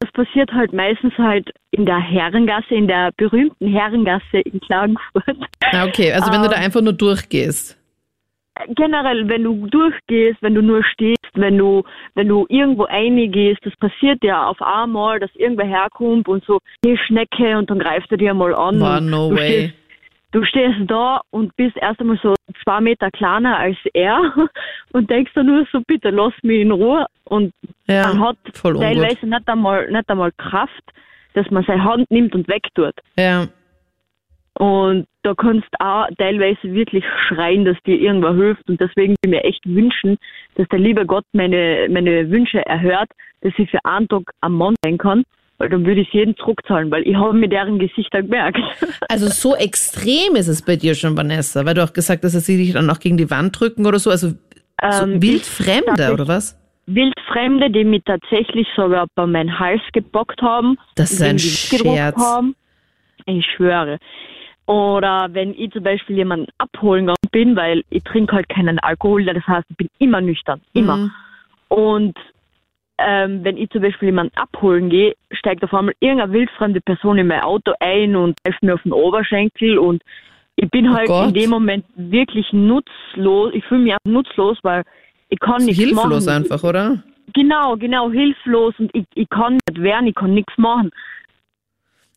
das 0.02 0.10
passiert 0.12 0.52
halt 0.52 0.72
meistens 0.72 1.16
halt 1.16 1.48
in 1.70 1.86
der 1.86 2.00
Herrengasse, 2.00 2.74
in 2.74 2.88
der 2.88 3.12
berühmten 3.16 3.68
Herrengasse 3.68 4.40
in 4.44 4.58
Klagenfurt. 4.60 5.36
Ah, 5.72 5.86
okay, 5.86 6.12
also 6.12 6.32
wenn 6.32 6.42
du 6.42 6.48
da 6.48 6.56
Ähm. 6.56 6.64
einfach 6.64 6.80
nur 6.80 6.92
durchgehst. 6.92 7.78
Generell, 8.74 9.28
wenn 9.28 9.44
du 9.44 9.66
durchgehst, 9.68 10.36
wenn 10.42 10.54
du 10.54 10.60
nur 10.60 10.84
stehst, 10.84 11.30
wenn 11.34 11.56
du, 11.56 11.84
wenn 12.14 12.28
du 12.28 12.46
irgendwo 12.48 12.82
reingehst, 12.82 13.64
das 13.64 13.74
passiert 13.76 14.22
ja 14.22 14.46
auf 14.46 14.60
einmal, 14.60 15.20
dass 15.20 15.30
irgendwer 15.36 15.66
herkommt 15.66 16.28
und 16.28 16.44
so, 16.44 16.58
hey 16.84 16.98
Schnecke, 17.06 17.56
und 17.56 17.70
dann 17.70 17.78
greift 17.78 18.10
er 18.10 18.18
dir 18.18 18.34
mal 18.34 18.54
an. 18.54 18.82
Und 18.82 19.08
no 19.08 19.30
way. 19.30 19.70
Stehst, 19.70 19.74
du 20.33 20.45
stehst 20.45 20.79
da 20.88 21.21
und 21.31 21.55
bist 21.57 21.77
erst 21.77 22.01
einmal 22.01 22.18
so 22.23 22.35
zwei 22.64 22.81
Meter 22.81 23.11
kleiner 23.11 23.59
als 23.59 23.77
er 23.95 24.35
und 24.92 25.09
denkst 25.09 25.33
dann 25.35 25.47
nur 25.47 25.66
so, 25.71 25.81
bitte 25.87 26.11
lass 26.11 26.33
mich 26.42 26.61
in 26.61 26.73
Ruhe. 26.73 27.07
Und 27.25 27.53
Ja, 27.87 28.09
man 28.09 28.21
hat 28.21 28.37
teilweise 28.55 29.27
nicht 29.27 29.49
einmal, 29.49 29.90
nicht 29.90 30.09
einmal 30.09 30.33
Kraft, 30.33 30.83
dass 31.35 31.51
man 31.51 31.64
seine 31.64 31.85
Hand 31.85 32.11
nimmt 32.11 32.35
und 32.35 32.49
wegtut. 32.49 32.95
Ja, 33.18 33.47
Und 34.59 35.07
da 35.23 35.35
kannst 35.35 35.68
auch 35.79 36.09
teilweise 36.18 36.62
wirklich 36.62 37.05
schreien, 37.29 37.64
dass 37.64 37.81
dir 37.85 37.99
irgendwer 37.99 38.35
hilft. 38.35 38.68
Und 38.68 38.81
deswegen 38.81 39.14
würde 39.23 39.25
ich 39.25 39.31
mir 39.31 39.45
echt 39.45 39.64
wünschen, 39.66 40.18
dass 40.57 40.68
der 40.68 40.79
liebe 40.79 41.07
Gott 41.07 41.25
meine, 41.33 41.87
meine 41.90 42.29
Wünsche 42.31 42.64
erhört, 42.66 43.11
dass 43.42 43.53
ich 43.57 43.71
für 43.71 43.85
einen 43.85 44.09
Tag 44.09 44.23
am 44.40 44.57
Mann 44.57 44.75
sein 44.85 44.99
kann. 44.99 45.25
Weil 45.62 45.68
dann 45.68 45.87
würde 45.87 46.01
ich 46.01 46.12
jeden 46.12 46.37
zurückzahlen, 46.37 46.90
weil 46.90 47.07
ich 47.07 47.14
habe 47.14 47.35
mir 47.35 47.48
deren 47.48 47.79
Gesichter 47.79 48.20
gemerkt. 48.20 48.59
also 49.09 49.29
so 49.29 49.55
extrem 49.55 50.35
ist 50.35 50.48
es 50.48 50.61
bei 50.61 50.75
dir 50.75 50.96
schon, 50.96 51.16
Vanessa, 51.16 51.64
weil 51.64 51.75
du 51.75 51.85
auch 51.85 51.92
gesagt 51.92 52.25
hast, 52.25 52.35
dass 52.35 52.46
sie 52.46 52.57
dich 52.57 52.72
dann 52.72 52.90
auch 52.90 52.98
gegen 52.98 53.16
die 53.16 53.31
Wand 53.31 53.61
drücken 53.61 53.87
oder 53.87 54.01
so, 54.01 54.11
also 54.11 54.31
so 54.31 54.35
Ähm, 54.83 55.22
wildfremde 55.22 56.12
oder 56.12 56.27
was? 56.27 56.61
Wildfremde, 56.87 57.70
die 57.70 57.85
mich 57.85 58.03
tatsächlich 58.05 58.66
sogar 58.75 59.07
bei 59.14 59.25
meinen 59.25 59.57
Hals 59.57 59.83
gebockt 59.92 60.42
haben. 60.42 60.79
Das 60.96 61.12
ist 61.12 61.22
ein 61.22 61.38
Scherz. 61.38 62.16
Haben. 62.16 62.57
Ich 63.27 63.46
schwöre. 63.57 63.98
Oder 64.66 65.29
wenn 65.31 65.55
ich 65.55 65.70
zum 65.70 65.85
Beispiel 65.85 66.16
jemanden 66.16 66.48
abholen 66.59 67.07
gegangen 67.07 67.31
bin, 67.31 67.55
weil 67.55 67.85
ich 67.90 68.03
trinke 68.03 68.35
halt 68.35 68.48
keinen 68.48 68.81
Alkohol, 68.81 69.25
das 69.27 69.46
heißt, 69.46 69.66
ich 69.70 69.77
bin 69.77 69.88
immer 70.01 70.20
nüchtern. 70.20 70.61
Immer. 70.72 70.96
Mhm. 70.96 71.11
Und 71.68 72.18
ähm, 73.06 73.44
wenn 73.44 73.56
ich 73.56 73.70
zum 73.70 73.82
Beispiel 73.82 74.06
jemanden 74.08 74.36
abholen 74.36 74.88
gehe, 74.88 75.14
steigt 75.32 75.62
auf 75.64 75.72
einmal 75.74 75.94
irgendeine 76.00 76.32
wildfremde 76.32 76.80
Person 76.80 77.18
in 77.18 77.26
mein 77.26 77.40
Auto 77.40 77.72
ein 77.80 78.16
und 78.16 78.36
greift 78.44 78.62
mir 78.62 78.74
auf 78.74 78.82
den 78.82 78.92
Oberschenkel 78.92 79.78
und 79.78 80.02
ich 80.56 80.70
bin 80.70 80.88
Oh 80.88 80.94
halt 80.94 81.06
Gott. 81.08 81.28
in 81.28 81.34
dem 81.34 81.50
Moment 81.50 81.84
wirklich 81.96 82.46
nutzlos. 82.52 83.52
Ich 83.54 83.64
fühle 83.64 83.80
mich 83.82 83.92
einfach 83.92 84.04
nutzlos, 84.12 84.58
weil 84.62 84.84
ich 85.30 85.38
kann 85.40 85.64
nichts 85.64 85.82
hilflos 85.82 86.26
machen. 86.26 86.44
einfach, 86.44 86.62
oder? 86.62 87.02
Genau, 87.34 87.76
genau, 87.76 88.10
hilflos 88.10 88.74
und 88.78 88.90
ich, 88.94 89.04
ich 89.14 89.28
kann 89.30 89.54
nicht 89.54 89.82
wehren, 89.82 90.06
ich 90.06 90.14
kann 90.14 90.34
nichts 90.34 90.52
machen. 90.58 90.90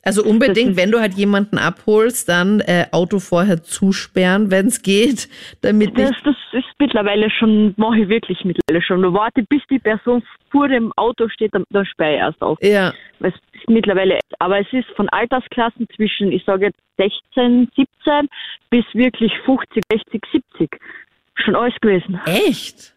Also 0.05 0.23
unbedingt, 0.23 0.77
wenn 0.77 0.91
du 0.91 0.99
halt 1.01 1.15
jemanden 1.15 1.57
abholst, 1.57 2.29
dann 2.29 2.59
äh, 2.61 2.85
Auto 2.91 3.19
vorher 3.19 3.63
zusperren, 3.63 4.51
wenn 4.51 4.67
es 4.67 4.83
geht, 4.83 5.27
damit 5.61 5.97
Das, 5.97 6.11
nicht. 6.11 6.25
das 6.27 6.35
ist 6.53 6.65
mittlerweile 6.79 7.29
schon, 7.31 7.73
mache 7.77 7.99
ich 8.01 8.07
wirklich 8.07 8.37
mittlerweile 8.45 8.83
schon. 8.85 9.01
Du 9.01 9.11
warte, 9.13 9.41
bis 9.49 9.61
die 9.69 9.79
Person 9.79 10.21
vor 10.51 10.67
dem 10.67 10.93
Auto 10.95 11.27
steht, 11.29 11.55
dann, 11.55 11.63
dann 11.71 11.85
sperre 11.87 12.13
ich 12.13 12.19
erst 12.19 12.41
auf. 12.41 12.57
Ja, 12.61 12.93
Es 13.19 13.33
ist 13.33 13.67
mittlerweile, 13.67 14.19
aber 14.37 14.59
es 14.59 14.67
ist 14.71 14.87
von 14.95 15.09
Altersklassen 15.09 15.87
zwischen, 15.95 16.31
ich 16.31 16.43
sage 16.45 16.67
jetzt 16.67 16.79
16, 17.33 17.69
17 17.75 18.27
bis 18.69 18.85
wirklich 18.93 19.31
50, 19.45 19.83
60, 19.91 20.21
70. 20.31 20.69
Schon 21.33 21.55
alles 21.55 21.73
gewesen. 21.81 22.19
echt? 22.27 22.93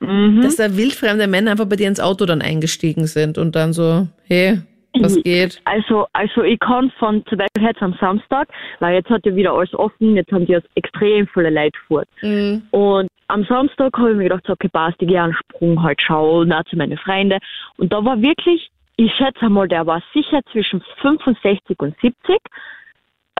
Mhm. 0.00 0.42
Dass 0.42 0.56
da 0.56 0.76
wildfremde 0.76 1.26
Männer 1.28 1.52
einfach 1.52 1.64
bei 1.66 1.76
dir 1.76 1.88
ins 1.88 1.98
Auto 2.00 2.26
dann 2.26 2.42
eingestiegen 2.42 3.06
sind 3.06 3.38
und 3.38 3.56
dann 3.56 3.72
so, 3.72 4.06
hey, 4.24 4.60
was 5.00 5.16
Mhm. 5.16 5.22
geht? 5.22 5.60
Also, 5.64 6.06
also 6.12 6.42
ich 6.42 6.58
kann 6.60 6.90
von 6.98 7.24
zum 7.26 7.38
Beispiel 7.38 7.62
jetzt 7.62 7.82
am 7.82 7.94
Samstag, 8.00 8.48
weil 8.80 8.94
jetzt 8.94 9.10
hat 9.10 9.24
ja 9.24 9.34
wieder 9.34 9.52
alles 9.52 9.74
offen, 9.74 10.16
jetzt 10.16 10.32
haben 10.32 10.46
die 10.46 10.52
jetzt 10.52 10.68
extrem 10.74 11.26
viele 11.28 11.50
Leute 11.50 11.78
fort. 11.88 12.08
Mhm. 12.20 12.62
Und 12.70 13.08
am 13.28 13.44
Samstag 13.44 13.96
habe 13.96 14.10
ich 14.10 14.16
mir 14.16 14.24
gedacht, 14.24 14.44
so, 14.46 14.52
okay, 14.52 14.68
passt, 14.68 15.00
ich 15.00 15.08
gehe 15.08 15.22
einen 15.22 15.34
Sprung 15.34 15.82
halt 15.82 16.00
schauen, 16.02 16.52
auch 16.52 16.64
zu 16.64 16.76
meinen 16.76 16.98
Freunden. 16.98 17.38
Und 17.78 17.92
da 17.92 18.04
war 18.04 18.20
wirklich, 18.20 18.70
ich 18.96 19.12
schätze 19.14 19.48
mal, 19.48 19.68
der 19.68 19.86
war 19.86 20.02
sicher 20.12 20.40
zwischen 20.52 20.82
65 21.00 21.78
und 21.80 21.98
70, 22.00 22.38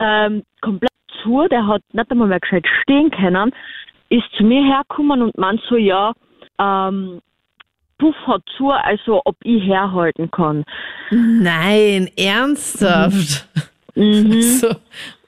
ähm, 0.01 0.43
komplett 0.61 0.91
zu, 1.23 1.47
der 1.49 1.67
hat 1.67 1.83
nicht 1.93 2.11
einmal 2.11 2.29
mehr 2.29 2.41
gescheit 2.41 2.67
stehen 2.83 3.11
können, 3.11 3.53
ist 4.09 4.31
zu 4.37 4.45
mir 4.45 4.65
hergekommen 4.65 5.23
und 5.23 5.37
meint 5.37 5.61
so, 5.69 5.77
ja, 5.77 6.13
ähm, 6.59 7.21
Puff 8.03 8.17
hat 8.27 8.43
zu, 8.57 8.71
also 8.71 9.23
ob 9.25 9.37
ich 9.45 9.63
herhalten 9.63 10.29
kann. 10.33 10.65
Nein, 11.11 12.11
ernsthaft. 12.17 13.47
Mhm. 13.95 14.33
So. 14.43 14.69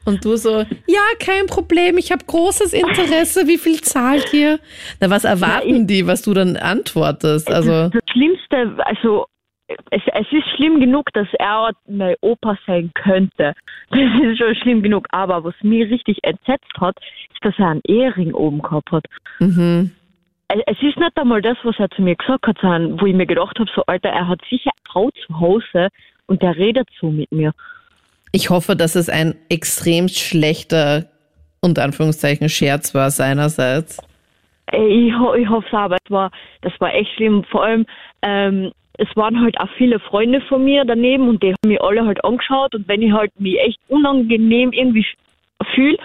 Und 0.06 0.24
du 0.24 0.36
so, 0.36 0.58
ja, 0.86 1.00
kein 1.18 1.46
Problem, 1.46 1.96
ich 1.98 2.10
habe 2.12 2.24
großes 2.26 2.72
Interesse, 2.74 3.46
wie 3.46 3.56
viel 3.58 3.80
zahlt 3.80 4.34
ihr? 4.34 4.58
Na, 5.00 5.08
was 5.08 5.24
erwarten 5.24 5.86
die, 5.86 6.06
was 6.06 6.22
du 6.22 6.34
dann 6.34 6.56
antwortest? 6.56 7.50
Also, 7.50 7.88
Das 7.90 8.02
Schlimmste, 8.10 8.76
also 8.84 9.26
es, 9.68 10.02
es 10.12 10.26
ist 10.30 10.48
schlimm 10.56 10.80
genug, 10.80 11.10
dass 11.14 11.28
er 11.38 11.70
mein 11.88 12.16
Opa 12.20 12.58
sein 12.66 12.90
könnte. 12.94 13.54
Das 13.90 14.00
ist 14.22 14.38
schon 14.38 14.54
schlimm 14.56 14.82
genug. 14.82 15.06
Aber 15.10 15.44
was 15.44 15.54
mich 15.62 15.88
richtig 15.90 16.18
entsetzt 16.22 16.72
hat, 16.80 16.96
ist, 17.32 17.44
dass 17.44 17.54
er 17.58 17.68
einen 17.68 17.82
Ehering 17.86 18.34
oben 18.34 18.60
gehabt 18.60 18.90
hat. 18.90 19.04
mhm. 19.38 19.92
Es 20.54 20.60
es 20.66 20.82
ist 20.82 20.96
nicht 20.96 21.16
einmal 21.16 21.42
das, 21.42 21.56
was 21.64 21.74
er 21.78 21.90
zu 21.90 22.02
mir 22.02 22.14
gesagt 22.14 22.46
hat, 22.46 22.58
sondern 22.60 23.00
wo 23.00 23.06
ich 23.06 23.14
mir 23.14 23.26
gedacht 23.26 23.58
habe, 23.58 23.70
so 23.74 23.82
Alter, 23.86 24.10
er 24.10 24.28
hat 24.28 24.40
sicher 24.48 24.70
eine 24.70 24.92
Frau 24.92 25.10
zu 25.26 25.40
Hause 25.40 25.88
und 26.26 26.42
der 26.42 26.56
redet 26.56 26.88
so 27.00 27.10
mit 27.10 27.30
mir. 27.32 27.52
ich 28.32 28.50
hoffe, 28.50 28.74
dass 28.76 28.96
es 28.96 29.08
ein 29.08 29.34
extrem 29.48 30.08
schlechter, 30.08 31.06
unter 31.60 31.84
Anführungszeichen, 31.84 32.48
Scherz 32.48 32.94
war 32.94 33.10
seinerseits. 33.10 33.98
Ey, 34.66 35.08
Ich, 35.08 35.14
ho 35.18 35.34
ich 35.34 35.48
hoffe 35.48 35.66
es 35.68 35.74
aber, 35.74 35.96
es 36.04 36.10
war, 36.10 36.30
das 36.62 36.72
war 36.80 36.92
echt 36.94 37.10
schlimm. 37.14 37.44
Vor 37.44 37.64
allem, 37.64 37.86
ähm, 38.22 38.72
es 38.98 39.08
waren 39.16 39.40
halt 39.40 39.58
auch 39.60 39.68
viele 39.76 39.98
Freunde 39.98 40.40
von 40.42 40.64
mir 40.64 40.84
daneben 40.84 41.28
und 41.28 41.42
die 41.42 41.50
haben 41.50 41.68
mich 41.68 41.80
alle 41.80 42.06
halt 42.06 42.24
angeschaut 42.24 42.74
und 42.74 42.86
wenn 42.88 43.02
ich 43.02 43.12
halt 43.12 43.32
mich 43.38 43.58
echt 43.60 43.78
unangenehm 43.88 44.72
irgendwie 44.72 45.06
fühle, 45.74 45.96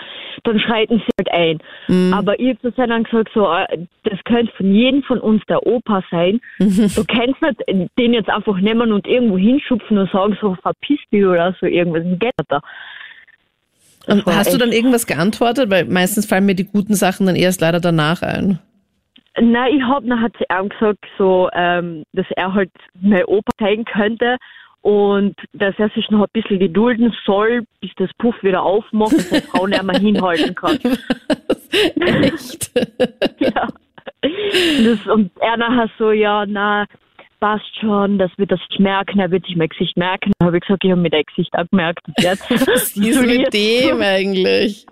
dann 0.43 0.59
schreiten 0.59 0.99
sie 0.99 1.12
halt 1.17 1.31
ein. 1.31 2.13
Aber 2.13 2.39
ich 2.39 2.49
habe 2.49 2.62
zu 2.62 2.71
dann 2.71 3.03
gesagt, 3.03 3.29
so, 3.33 3.51
äh, 3.51 3.85
das 4.03 4.19
könnte 4.25 4.51
von 4.55 4.73
jedem 4.73 5.03
von 5.03 5.19
uns 5.19 5.43
der 5.49 5.65
Opa 5.65 6.03
sein. 6.12 6.39
Du 6.59 7.03
kannst 7.05 7.41
nicht 7.41 7.89
den 7.97 8.13
jetzt 8.13 8.29
einfach 8.29 8.57
nehmen 8.57 8.91
und 8.91 9.07
irgendwo 9.07 9.38
hinschupfen 9.38 9.97
und 9.97 10.12
sagen, 10.12 10.38
so 10.39 10.55
verpiss 10.62 10.99
dich 11.12 11.25
oder 11.25 11.55
so 11.59 11.65
irgendwas. 11.65 12.03
Das 12.03 12.19
geht 12.19 12.33
da. 12.47 12.62
Das 14.05 14.15
Und 14.15 14.25
hast 14.25 14.53
du 14.53 14.57
dann 14.57 14.71
irgendwas 14.71 15.07
geantwortet? 15.07 15.69
Weil 15.69 15.85
meistens 15.85 16.25
fallen 16.25 16.45
mir 16.45 16.55
die 16.55 16.65
guten 16.65 16.95
Sachen 16.95 17.25
dann 17.25 17.35
erst 17.35 17.62
leider 17.62 17.79
danach 17.79 18.21
ein. 18.21 18.59
Nein, 19.39 19.75
ich 19.77 19.83
hab 19.83 20.05
dann 20.05 20.21
hat 20.21 20.33
sie 20.38 20.45
ihm 20.49 20.69
gesagt, 20.69 21.05
so, 21.17 21.49
ähm, 21.53 22.03
dass 22.13 22.25
er 22.35 22.53
halt 22.53 22.71
mein 22.99 23.23
Opa 23.25 23.51
sein 23.59 23.85
könnte 23.85 24.38
und 24.81 25.35
dass 25.53 25.75
er 25.77 25.89
sich 25.89 26.09
noch 26.09 26.21
ein 26.21 26.31
bisschen 26.33 26.59
gedulden 26.59 27.13
soll, 27.25 27.65
bis 27.81 27.91
das 27.97 28.09
Puff 28.17 28.35
wieder 28.43 28.63
aufmacht 28.63 29.13
und 29.13 29.21
seine 29.21 29.41
Frau 29.41 29.67
nicht 29.67 29.83
mehr 29.83 29.99
hinhalten 29.99 30.55
kann. 30.55 30.79
Echt? 31.99 32.71
ja. 33.39 33.67
Das, 34.21 35.07
und 35.07 35.31
er 35.39 35.57
nachher 35.57 35.89
so, 35.97 36.11
ja, 36.11 36.45
na, 36.45 36.85
passt 37.39 37.75
schon, 37.79 38.17
das 38.17 38.31
wird 38.37 38.51
das 38.51 38.59
nicht 38.69 38.79
merken, 38.79 39.19
er 39.19 39.31
wird 39.31 39.45
sich 39.45 39.55
mein 39.55 39.69
Gesicht 39.69 39.97
merken. 39.97 40.31
Da 40.39 40.47
habe 40.47 40.57
ich 40.57 40.63
gesagt, 40.63 40.83
ich 40.83 40.91
habe 40.91 41.01
mir 41.01 41.09
dein 41.09 41.23
Gesicht 41.23 41.53
auch 41.57 41.67
gemerkt. 41.69 42.01
bis 42.05 42.23
jetzt. 42.23 42.49
Was 42.67 42.95
ist 42.95 43.25
mit 43.25 43.53
dem 43.53 44.01
eigentlich? 44.01 44.85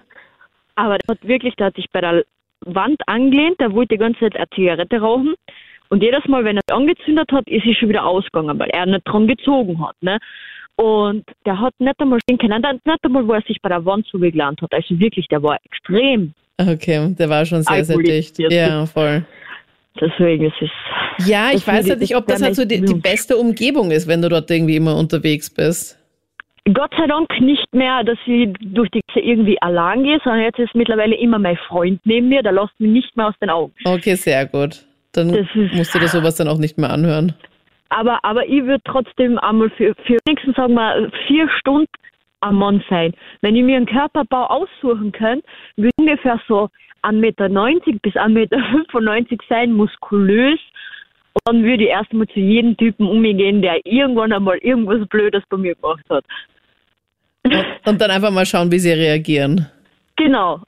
Aber 0.75 0.97
der 0.97 1.15
hat 1.15 1.27
wirklich, 1.27 1.55
der 1.55 1.67
hat 1.67 1.75
sich 1.75 1.89
bei 1.91 2.01
der 2.01 2.23
Wand 2.61 3.01
angelehnt, 3.07 3.59
der 3.59 3.73
wollte 3.73 3.95
die 3.95 3.99
ganze 3.99 4.19
Zeit 4.19 4.35
eine 4.35 4.49
Zigarette 4.53 4.99
rauchen. 4.99 5.35
Und 5.89 6.03
jedes 6.03 6.25
Mal, 6.25 6.43
wenn 6.45 6.57
er 6.57 6.75
angezündet 6.75 7.31
hat, 7.31 7.47
ist 7.47 7.63
sie 7.63 7.73
schon 7.75 7.89
wieder 7.89 8.05
ausgegangen, 8.05 8.57
weil 8.59 8.69
er 8.69 8.85
nicht 8.85 9.07
dran 9.07 9.27
gezogen 9.27 9.85
hat. 9.85 9.95
Ne? 10.01 10.17
Und 10.75 11.23
der 11.45 11.59
hat 11.59 11.73
nicht 11.79 11.99
einmal 11.99 12.19
stehen 12.21 12.37
können, 12.37 12.61
nicht 12.61 13.03
einmal, 13.03 13.27
wo 13.27 13.33
er 13.33 13.41
sich 13.41 13.57
bei 13.61 13.69
der 13.69 13.83
Wand 13.85 14.07
gelernt 14.11 14.61
hat. 14.61 14.73
Also 14.73 14.99
wirklich, 14.99 15.27
der 15.27 15.41
war 15.41 15.57
extrem. 15.63 16.33
Okay, 16.59 17.13
der 17.17 17.29
war 17.29 17.45
schon 17.45 17.63
sehr, 17.63 17.83
sehr 17.83 17.97
dicht. 17.97 18.37
Ja, 18.39 18.85
voll. 18.85 19.25
Deswegen 19.99 20.45
ist 20.45 20.61
es. 20.61 20.69
Ja, 21.27 21.49
ich 21.51 21.65
weiß 21.65 21.85
halt 21.89 21.95
ich- 21.95 22.09
nicht, 22.09 22.15
ob 22.15 22.27
das 22.27 22.41
halt 22.43 22.55
so 22.55 22.65
die, 22.65 22.81
die 22.81 22.93
beste 22.93 23.37
Umgebung 23.37 23.89
ist, 23.91 24.07
wenn 24.07 24.21
du 24.21 24.29
dort 24.29 24.49
irgendwie 24.51 24.75
immer 24.75 24.95
unterwegs 24.95 25.49
bist. 25.49 25.97
Gott 26.73 26.91
sei 26.97 27.07
Dank 27.07 27.29
nicht 27.39 27.73
mehr, 27.73 28.03
dass 28.03 28.17
ich 28.25 28.49
durch 28.59 28.89
die 28.91 28.99
Gasse 29.07 29.21
irgendwie 29.21 29.59
allein 29.61 30.03
gehe, 30.03 30.19
sondern 30.23 30.41
jetzt 30.41 30.59
ist 30.59 30.75
mittlerweile 30.75 31.15
immer 31.15 31.39
mein 31.39 31.57
Freund 31.67 32.01
neben 32.03 32.27
mir, 32.27 32.43
der 32.43 32.51
lässt 32.51 32.77
mich 32.79 32.91
nicht 32.91 33.15
mehr 33.15 33.29
aus 33.29 33.35
den 33.41 33.49
Augen. 33.49 33.73
Okay, 33.85 34.15
sehr 34.15 34.45
gut. 34.45 34.83
Dann 35.17 35.47
musst 35.73 35.95
du 35.95 35.99
dir 35.99 36.07
sowas 36.07 36.35
dann 36.35 36.47
auch 36.47 36.57
nicht 36.59 36.77
mehr 36.77 36.91
anhören. 36.91 37.33
Aber, 37.89 38.23
aber 38.23 38.45
ich 38.45 38.63
würde 38.63 38.83
trotzdem 38.85 39.37
einmal 39.39 39.69
für, 39.71 39.95
für 40.05 40.17
wenigstens, 40.25 40.55
sagen 40.55 40.73
wir, 40.73 41.09
vier 41.27 41.49
Stunden 41.59 41.87
am 42.41 42.57
Mann 42.57 42.83
sein. 42.89 43.13
Wenn 43.41 43.55
ich 43.55 43.63
mir 43.63 43.77
einen 43.77 43.85
Körperbau 43.85 44.45
aussuchen 44.45 45.11
könnte, 45.11 45.45
würde 45.75 45.89
ich 45.97 46.03
ungefähr 46.03 46.39
so 46.47 46.69
1,90 47.03 47.13
Meter 47.13 47.49
bis 48.01 48.13
1,95 48.13 48.29
Meter 48.29 49.37
sein, 49.49 49.73
muskulös. 49.73 50.59
Und 51.33 51.41
dann 51.45 51.63
würde 51.63 51.83
ich 51.83 51.89
erstmal 51.89 52.27
zu 52.27 52.39
jedem 52.39 52.75
Typen 52.77 53.07
umgehen, 53.07 53.61
der 53.61 53.85
irgendwann 53.85 54.33
einmal 54.33 54.57
irgendwas 54.57 55.07
Blödes 55.07 55.43
bei 55.49 55.57
mir 55.57 55.75
gemacht 55.75 56.03
hat. 56.09 56.25
Und 57.85 58.01
dann 58.01 58.11
einfach 58.11 58.31
mal 58.31 58.45
schauen, 58.45 58.71
wie 58.71 58.79
sie 58.79 58.91
reagieren. 58.91 59.67
Genau. 60.17 60.61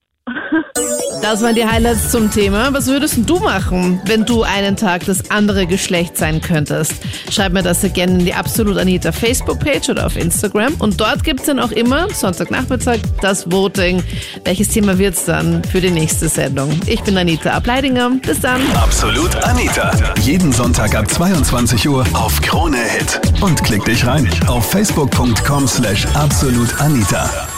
Das 1.22 1.42
waren 1.42 1.54
die 1.54 1.65
Highlights 1.65 2.12
zum 2.12 2.32
Thema. 2.32 2.74
Was 2.74 2.88
würdest 2.88 3.18
du 3.26 3.39
machen, 3.39 4.02
wenn 4.06 4.26
du 4.26 4.44
einen 4.44 4.78
Tag 4.78 5.06
das 5.06 5.30
andere 5.30 5.68
Geschlecht 5.68 6.18
sein 6.18 6.42
könntest? 6.42 6.94
Schreib 7.30 7.54
mir 7.54 7.62
das 7.62 7.82
gerne 7.94 8.13
in 8.13 8.26
die 8.26 8.34
Absolut 8.34 8.78
Anita 8.78 9.12
Facebook-Page 9.12 9.89
oder 9.89 10.06
auf 10.06 10.15
Instagram. 10.15 10.76
Und 10.80 11.00
dort 11.00 11.24
gibt's 11.24 11.46
dann 11.46 11.60
auch 11.60 11.72
immer, 11.72 12.10
Sonntagnachmittag, 12.10 13.00
das 13.22 13.52
Voting. 13.52 14.02
Welches 14.46 14.70
Thema 14.70 14.98
wird's 14.98 15.26
dann 15.26 15.63
für 15.63 15.82
die 15.82 15.92
nächste 15.92 16.30
Sendung? 16.30 16.80
Ich 16.86 17.02
bin 17.02 17.18
Anita 17.18 17.52
Ableidinger. 17.52 18.12
Bis 18.26 18.39
dann. 18.39 18.62
Absolut 18.76 19.36
Anita. 19.44 19.92
Jeden 20.22 20.52
Sonntag 20.52 20.96
ab 20.96 21.10
22 21.10 21.88
Uhr 21.89 22.06
auf 22.13 22.42
Krone 22.42 22.78
Hit. 22.78 23.20
Und 23.42 23.62
klick 23.63 23.84
dich 23.86 24.06
rein 24.06 24.30
auf 24.48 24.70
facebook.com 24.72 25.68
slash 25.68 26.08
absolutanita. 26.13 27.48